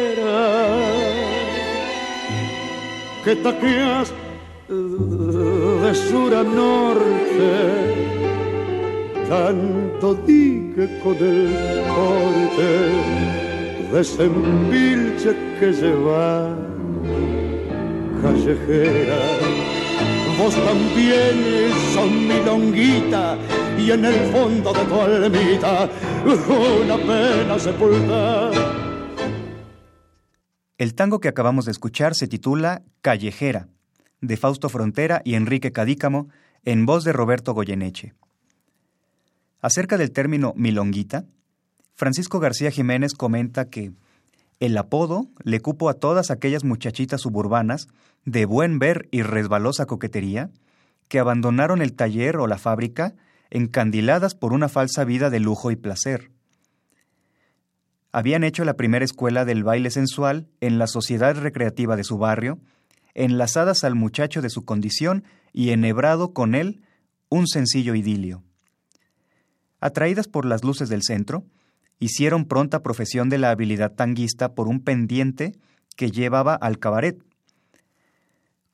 [3.24, 4.12] que taqueas
[4.68, 7.52] de sur a norte
[9.28, 11.50] tanto dique con el
[11.96, 12.72] corte
[13.92, 14.04] de
[15.58, 16.54] que lleva
[18.20, 19.20] callejera
[20.38, 21.36] vos también
[21.94, 23.36] son mi longuita
[23.78, 25.88] y en el fondo de tu almita
[26.26, 28.53] una pena sepultar.
[30.84, 33.68] El tango que acabamos de escuchar se titula Callejera,
[34.20, 36.28] de Fausto Frontera y Enrique Cadícamo,
[36.62, 38.12] en voz de Roberto Goyeneche.
[39.62, 41.24] Acerca del término milonguita,
[41.94, 43.92] Francisco García Jiménez comenta que
[44.60, 47.88] el apodo le cupo a todas aquellas muchachitas suburbanas
[48.26, 50.50] de buen ver y resbalosa coquetería
[51.08, 53.14] que abandonaron el taller o la fábrica
[53.48, 56.33] encandiladas por una falsa vida de lujo y placer.
[58.16, 62.60] Habían hecho la primera escuela del baile sensual en la sociedad recreativa de su barrio,
[63.12, 66.84] enlazadas al muchacho de su condición y enhebrado con él
[67.28, 68.44] un sencillo idilio.
[69.80, 71.44] Atraídas por las luces del centro,
[71.98, 75.56] hicieron pronta profesión de la habilidad tanguista por un pendiente
[75.96, 77.20] que llevaba al cabaret.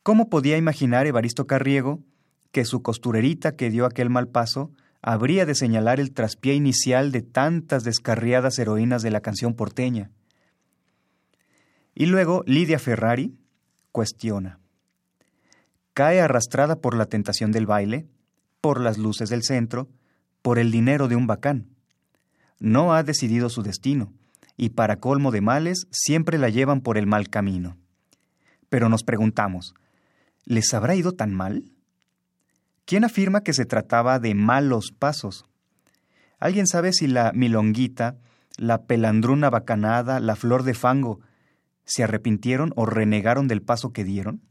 [0.02, 2.00] ¿Cómo podía imaginar Evaristo Carriego
[2.52, 4.70] que su costurerita que dio aquel mal paso
[5.02, 10.10] habría de señalar el traspié inicial de tantas descarriadas heroínas de la canción porteña.
[11.94, 13.34] Y luego Lidia Ferrari
[13.92, 14.58] cuestiona.
[15.94, 18.06] Cae arrastrada por la tentación del baile,
[18.60, 19.88] por las luces del centro,
[20.42, 21.66] por el dinero de un bacán.
[22.58, 24.12] No ha decidido su destino,
[24.56, 27.76] y para colmo de males siempre la llevan por el mal camino.
[28.68, 29.74] Pero nos preguntamos,
[30.44, 31.64] ¿les habrá ido tan mal?
[32.90, 35.44] ¿Quién afirma que se trataba de malos pasos?
[36.40, 38.16] ¿Alguien sabe si la milonguita,
[38.56, 41.20] la pelandruna bacanada, la flor de fango,
[41.84, 44.42] se arrepintieron o renegaron del paso que dieron?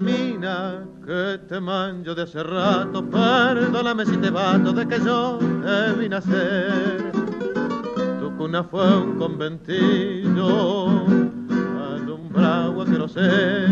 [0.00, 5.92] Mina, que te manjo de hace rato, perdóname si te bato de que yo te
[6.00, 6.20] vine a
[8.40, 10.86] una fue un conventillo,
[11.94, 13.66] alumbrado que no sé.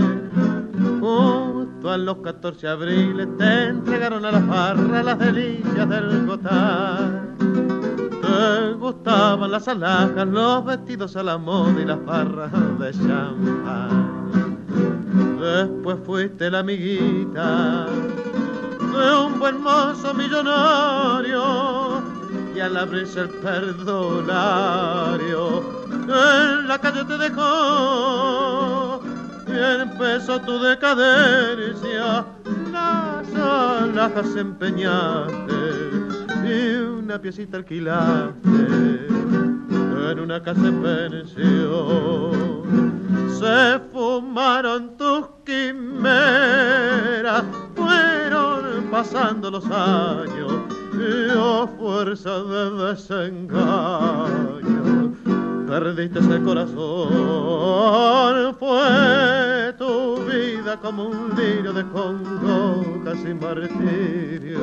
[1.00, 7.34] Justo a los 14 abriles te entregaron a la farra las delicias del gotar.
[7.38, 14.58] Te gustaban las alhajas, los vestidos a la moda y las farras de champán.
[15.40, 21.87] Después fuiste la amiguita de un buen mozo millonario
[22.60, 24.58] al abrirse el perdonario
[25.90, 29.00] en la calle te dejó
[29.46, 29.52] y
[29.82, 32.24] empezó tu decadencia.
[32.72, 35.52] Las alhajas empeñaste
[36.44, 38.48] y una piecita alquilaste
[40.10, 42.32] en una casa de pensión.
[43.38, 47.44] Se fumaron tus quimeras
[47.76, 54.58] fueron pasando los años y a fuerza de desengaño
[55.68, 57.08] perdiste ese corazón.
[58.58, 64.58] Fue tu vida como un lirio de congo casi martirio.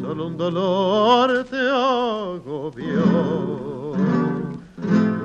[0.00, 3.04] Solo un dolor te agobió.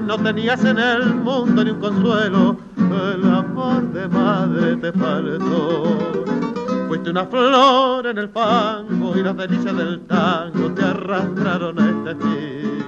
[0.06, 6.31] No tenías en el mundo ni un consuelo, el amor de madre te faltó
[6.92, 12.16] Fuiste una flor en el fango y las delicias del tango te arrastraron a este
[12.16, 12.84] fin.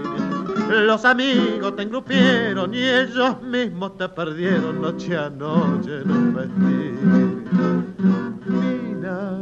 [0.85, 6.93] Los amigos te engrupieron y ellos mismos te perdieron noche a noche en un vestir.
[8.45, 9.39] Mira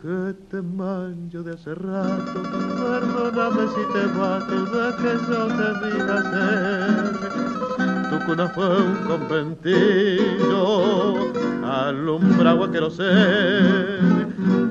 [0.00, 5.98] que te manjo de hace rato, perdóname si te mato de que yo te vi
[5.98, 7.18] nacer
[8.08, 11.07] tu cuna fue un conventillo,
[11.86, 13.04] alumbrado que lo sé.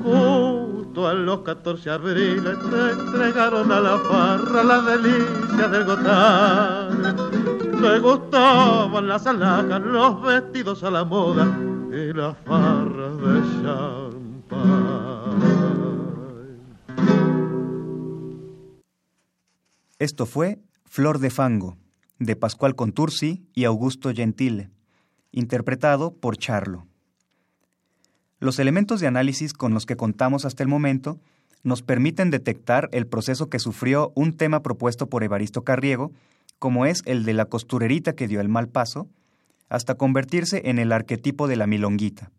[0.02, 7.16] Justo a los 14 abriles te entregaron a la farra la delicia del gotán.
[7.80, 11.46] te gustaban las alhajas, los vestidos a la moda
[11.92, 14.98] y las farras de champán.
[19.98, 21.76] Esto fue Flor de Fango,
[22.18, 24.70] de Pascual Contursi y Augusto Gentile,
[25.30, 26.87] interpretado por Charlo.
[28.40, 31.18] Los elementos de análisis con los que contamos hasta el momento
[31.64, 36.12] nos permiten detectar el proceso que sufrió un tema propuesto por Evaristo Carriego,
[36.58, 39.08] como es el de la costurerita que dio el mal paso,
[39.68, 42.30] hasta convertirse en el arquetipo de la milonguita.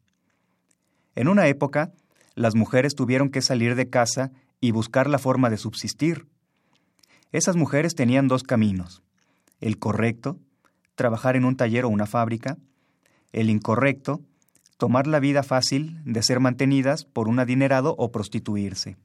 [1.15, 1.91] En una época,
[2.35, 4.31] las mujeres tuvieron que salir de casa
[4.61, 6.27] y buscar la forma de subsistir.
[7.31, 9.03] Esas mujeres tenían dos caminos.
[9.59, 10.39] El correcto,
[10.95, 12.57] trabajar en un taller o una fábrica.
[13.33, 14.21] El incorrecto,
[14.79, 18.95] tomar la vida fácil de ser mantenidas por un adinerado o prostituirse.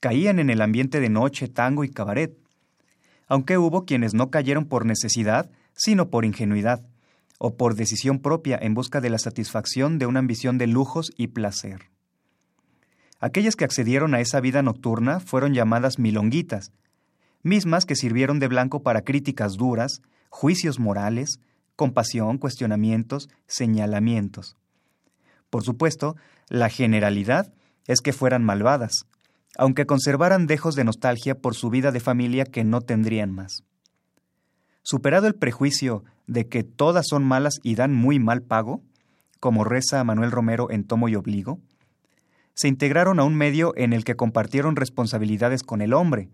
[0.00, 2.36] Caían en el ambiente de noche, tango y cabaret,
[3.26, 6.86] aunque hubo quienes no cayeron por necesidad, sino por ingenuidad,
[7.38, 11.28] o por decisión propia en busca de la satisfacción de una ambición de lujos y
[11.28, 11.88] placer.
[13.20, 16.70] Aquellas que accedieron a esa vida nocturna fueron llamadas milonguitas,
[17.42, 21.40] mismas que sirvieron de blanco para críticas duras, juicios morales,
[21.76, 24.56] compasión, cuestionamientos, señalamientos.
[25.50, 26.16] Por supuesto,
[26.48, 27.52] la generalidad
[27.86, 29.06] es que fueran malvadas,
[29.56, 33.62] aunque conservaran dejos de nostalgia por su vida de familia que no tendrían más.
[34.82, 38.82] Superado el prejuicio de que todas son malas y dan muy mal pago,
[39.40, 41.60] como reza Manuel Romero en Tomo y Obligo,
[42.54, 46.30] se integraron a un medio en el que compartieron responsabilidades con el hombre,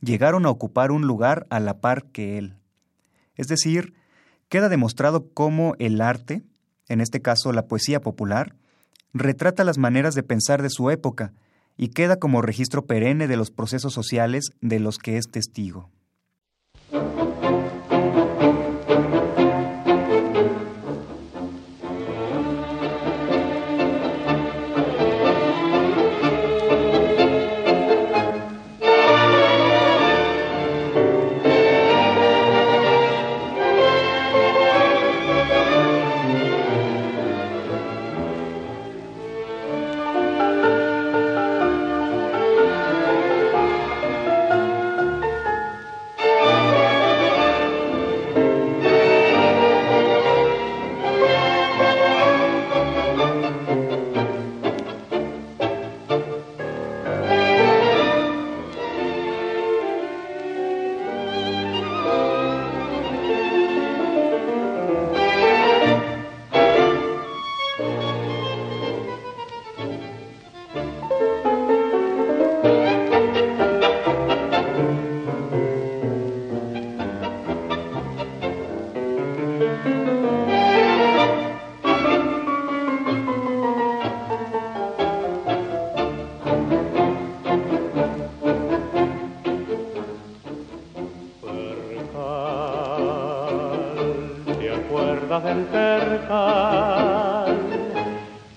[0.00, 2.56] llegaron a ocupar un lugar a la par que él.
[3.34, 3.94] Es decir,
[4.48, 6.42] queda demostrado cómo el arte,
[6.88, 8.54] en este caso la poesía popular,
[9.12, 11.32] retrata las maneras de pensar de su época
[11.76, 15.90] y queda como registro perenne de los procesos sociales de los que es testigo.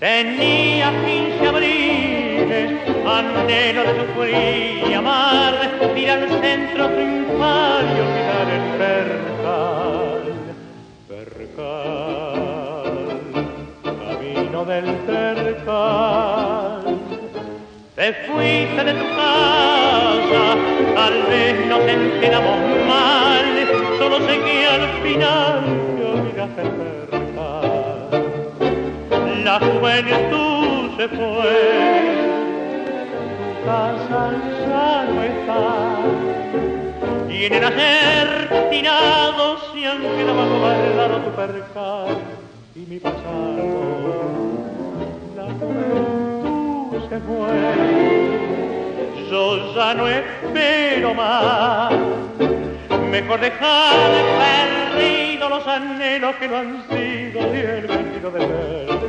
[0.00, 2.72] Tenía quince abriles,
[3.06, 5.54] anhelo de sufrir y amar,
[5.94, 10.22] ir al centro triunfal y olvidar el percal,
[11.06, 12.96] percal,
[13.84, 16.82] camino del percal.
[17.94, 20.56] Te fuiste de tu casa,
[20.94, 23.44] tal vez nos enteramos mal,
[23.98, 25.62] solo sé que al final
[25.98, 26.99] te olvidaste el percal
[29.50, 31.58] la juventud se fue.
[33.64, 34.22] Casa
[34.68, 35.64] ya no está,
[37.28, 38.28] y en el ayer
[38.70, 42.16] tirado se han quedado guardado tu percal
[42.76, 43.64] y mi pasado.
[45.36, 47.56] La juventud se fue,
[49.30, 51.92] yo ya no espero más.
[53.10, 54.10] Mejor dejar
[54.44, 58.99] perdido los anhelos que no han sido y el camino de ver.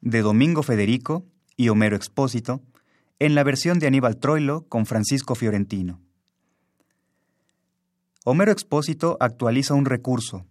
[0.00, 2.62] De Domingo Federico y Homero Expósito,
[3.18, 6.00] en la versión de Aníbal Troilo con Francisco Fiorentino.
[8.24, 10.46] Homero Expósito actualiza un recurso,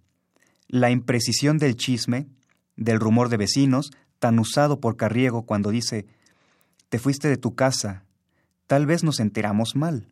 [0.68, 2.28] la imprecisión del chisme,
[2.76, 3.90] del rumor de vecinos,
[4.20, 6.06] tan usado por Carriego cuando dice,
[6.90, 8.04] te fuiste de tu casa,
[8.68, 10.08] tal vez nos enteramos mal.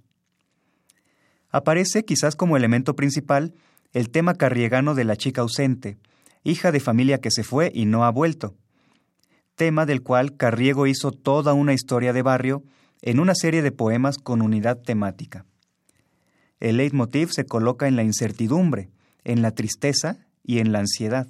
[1.52, 3.54] Aparece quizás como elemento principal
[3.94, 6.00] el tema carriegano de la chica ausente,
[6.48, 8.56] hija de familia que se fue y no ha vuelto,
[9.56, 12.64] tema del cual Carriego hizo toda una historia de barrio
[13.02, 15.46] en una serie de poemas con unidad temática.
[16.60, 18.90] El leitmotiv se coloca en la incertidumbre,
[19.26, 21.28] en la tristeza y en la ansiedad,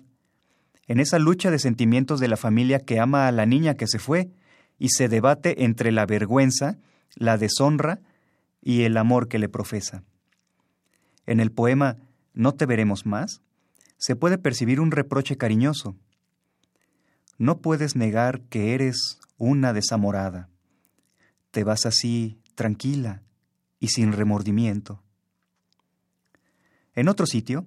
[0.87, 3.99] en esa lucha de sentimientos de la familia que ama a la niña que se
[3.99, 4.29] fue
[4.77, 6.77] y se debate entre la vergüenza,
[7.15, 7.99] la deshonra
[8.61, 10.03] y el amor que le profesa.
[11.25, 11.97] En el poema
[12.33, 13.41] No te veremos más,
[13.97, 15.95] se puede percibir un reproche cariñoso.
[17.37, 20.49] No puedes negar que eres una desamorada.
[21.51, 23.21] Te vas así, tranquila
[23.79, 25.03] y sin remordimiento.
[26.93, 27.65] En otro sitio,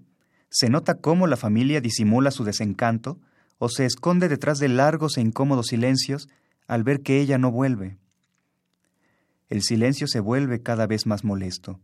[0.48, 3.20] se nota cómo la familia disimula su desencanto
[3.58, 6.28] o se esconde detrás de largos e incómodos silencios
[6.66, 7.98] al ver que ella no vuelve.
[9.48, 11.80] El silencio se vuelve cada vez más molesto.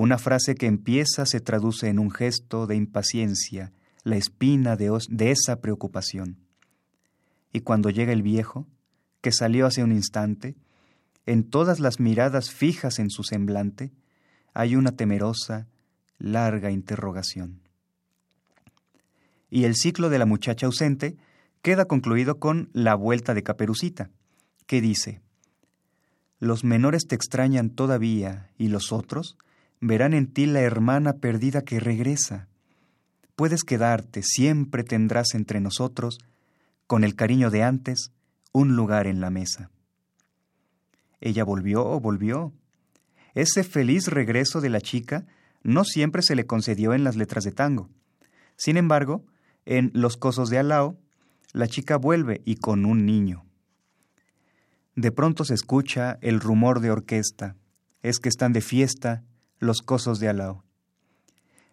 [0.00, 4.98] Una frase que empieza se traduce en un gesto de impaciencia, la espina de,
[5.30, 6.38] esa preocupación.
[7.52, 8.66] Y cuando llega el viejo,
[9.20, 10.56] que salió hace un instante,
[11.26, 13.92] en todas las miradas fijas en su semblante,
[14.54, 15.68] hay una temerosa,
[16.16, 17.60] larga interrogación.
[19.50, 21.18] Y el ciclo de la muchacha ausente
[21.60, 24.08] queda concluido con la vuelta de Caperucita,
[24.66, 25.20] que dice,
[26.38, 29.36] Los menores te extrañan todavía y los otros
[29.80, 32.48] verán en ti la hermana perdida que regresa.
[33.34, 36.18] Puedes quedarte, siempre tendrás entre nosotros,
[36.86, 38.12] con el cariño de antes,
[38.52, 39.70] un lugar en la mesa.
[41.20, 42.52] Ella volvió volvió.
[43.34, 45.26] Ese feliz regreso de la chica
[45.62, 47.88] no siempre se le concedió en las letras de tango.
[48.56, 49.24] Sin embargo,
[49.64, 50.98] en Los Cosos de Alao,
[51.52, 53.44] la chica vuelve y con un niño.
[54.96, 57.56] De pronto se escucha el rumor de orquesta.
[58.02, 59.22] Es que están de fiesta
[59.60, 60.64] los cosos de Alao.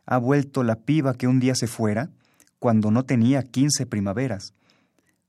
[0.05, 2.11] Ha vuelto la piba que un día se fuera
[2.59, 4.53] cuando no tenía quince primaveras.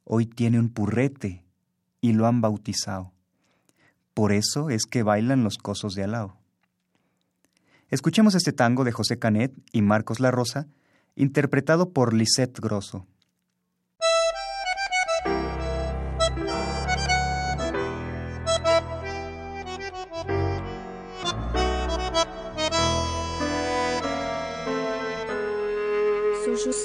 [0.04, 1.44] Hoy tiene un purrete
[2.00, 3.12] y lo han bautizado.
[4.12, 6.36] Por eso es que bailan los cosos de Alao.
[7.88, 10.66] Escuchemos este tango de José Canet y Marcos La Rosa,
[11.16, 13.06] interpretado por Lisette Grosso.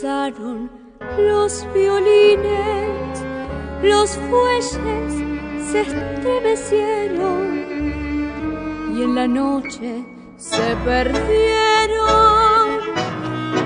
[0.03, 3.23] Los violines,
[3.81, 4.77] los fuelles
[5.71, 7.63] se estremecieron
[8.97, 10.03] y en la noche
[10.35, 12.03] se perdieron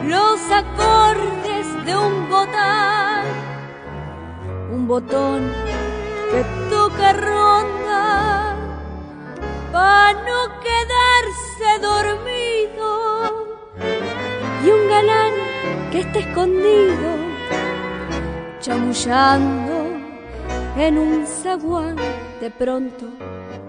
[0.06, 3.24] los acordes de un botón,
[4.74, 5.52] un botón
[6.30, 8.56] que toca ronda
[9.72, 13.48] para no quedarse dormido
[14.64, 15.26] y un galán
[15.92, 17.10] que está escondido
[18.60, 19.98] chamullando
[20.78, 21.96] en un zaguán
[22.42, 23.06] de pronto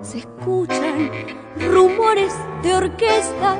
[0.02, 1.10] se escuchan
[1.56, 3.56] rumores de orquesta,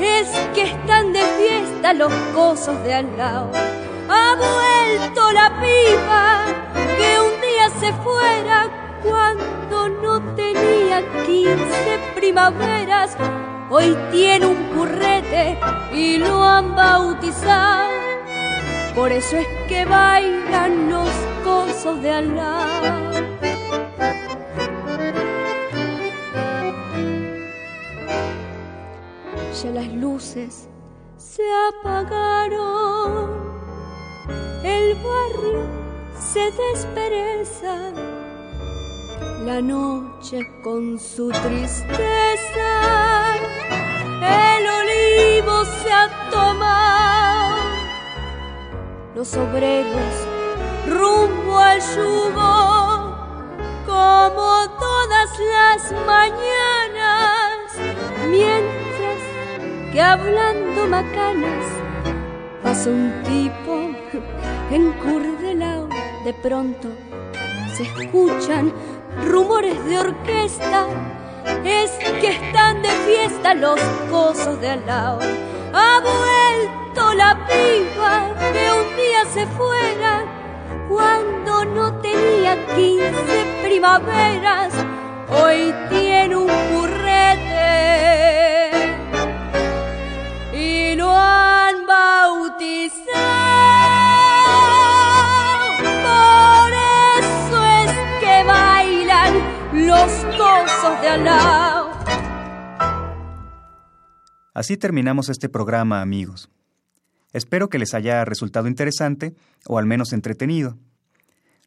[0.00, 3.50] es que están de fiesta los cosos de al lado.
[4.08, 6.44] Ha vuelto la pipa
[6.96, 8.70] que un día se fuera
[9.02, 13.16] cuando no tenía quince primaveras.
[13.70, 15.58] Hoy tiene un currete
[15.92, 17.90] y lo han bautizado.
[18.94, 21.10] Por eso es que bailan los
[21.44, 23.26] cosos de al lado.
[29.62, 30.68] ya las luces
[31.16, 33.30] se apagaron,
[34.62, 35.64] el barrio
[36.20, 37.92] se despereza,
[39.44, 42.70] la noche con su tristeza,
[44.22, 47.56] el olivo se ha tomado,
[49.14, 50.14] los obreros
[50.86, 53.16] rumbo al yugo,
[53.86, 57.72] como todas las mañanas,
[58.28, 61.64] mientras que hablando macanas
[62.62, 63.90] pasa un tipo
[64.70, 65.88] encurdelao.
[66.24, 66.88] De pronto
[67.76, 68.72] se escuchan
[69.24, 70.86] rumores de orquesta.
[71.64, 71.90] Es
[72.20, 75.20] que están de fiesta los cosos de al lado.
[75.72, 80.24] Ha vuelto la piba que un día se fuera
[80.88, 84.72] cuando no tenía quince primaveras,
[85.28, 86.96] hoy tiene un currete
[90.52, 93.05] y lo han bautizado.
[104.54, 106.48] Así terminamos este programa, amigos.
[107.32, 109.34] Espero que les haya resultado interesante
[109.66, 110.78] o al menos entretenido.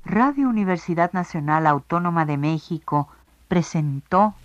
[0.03, 3.09] Radio Universidad Nacional Autónoma de México
[3.47, 4.35] presentó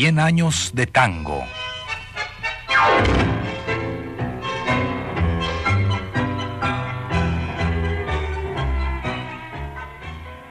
[0.00, 1.42] Cien años de tango.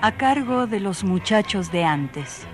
[0.02, 2.46] A cargo de los muchachos de antes.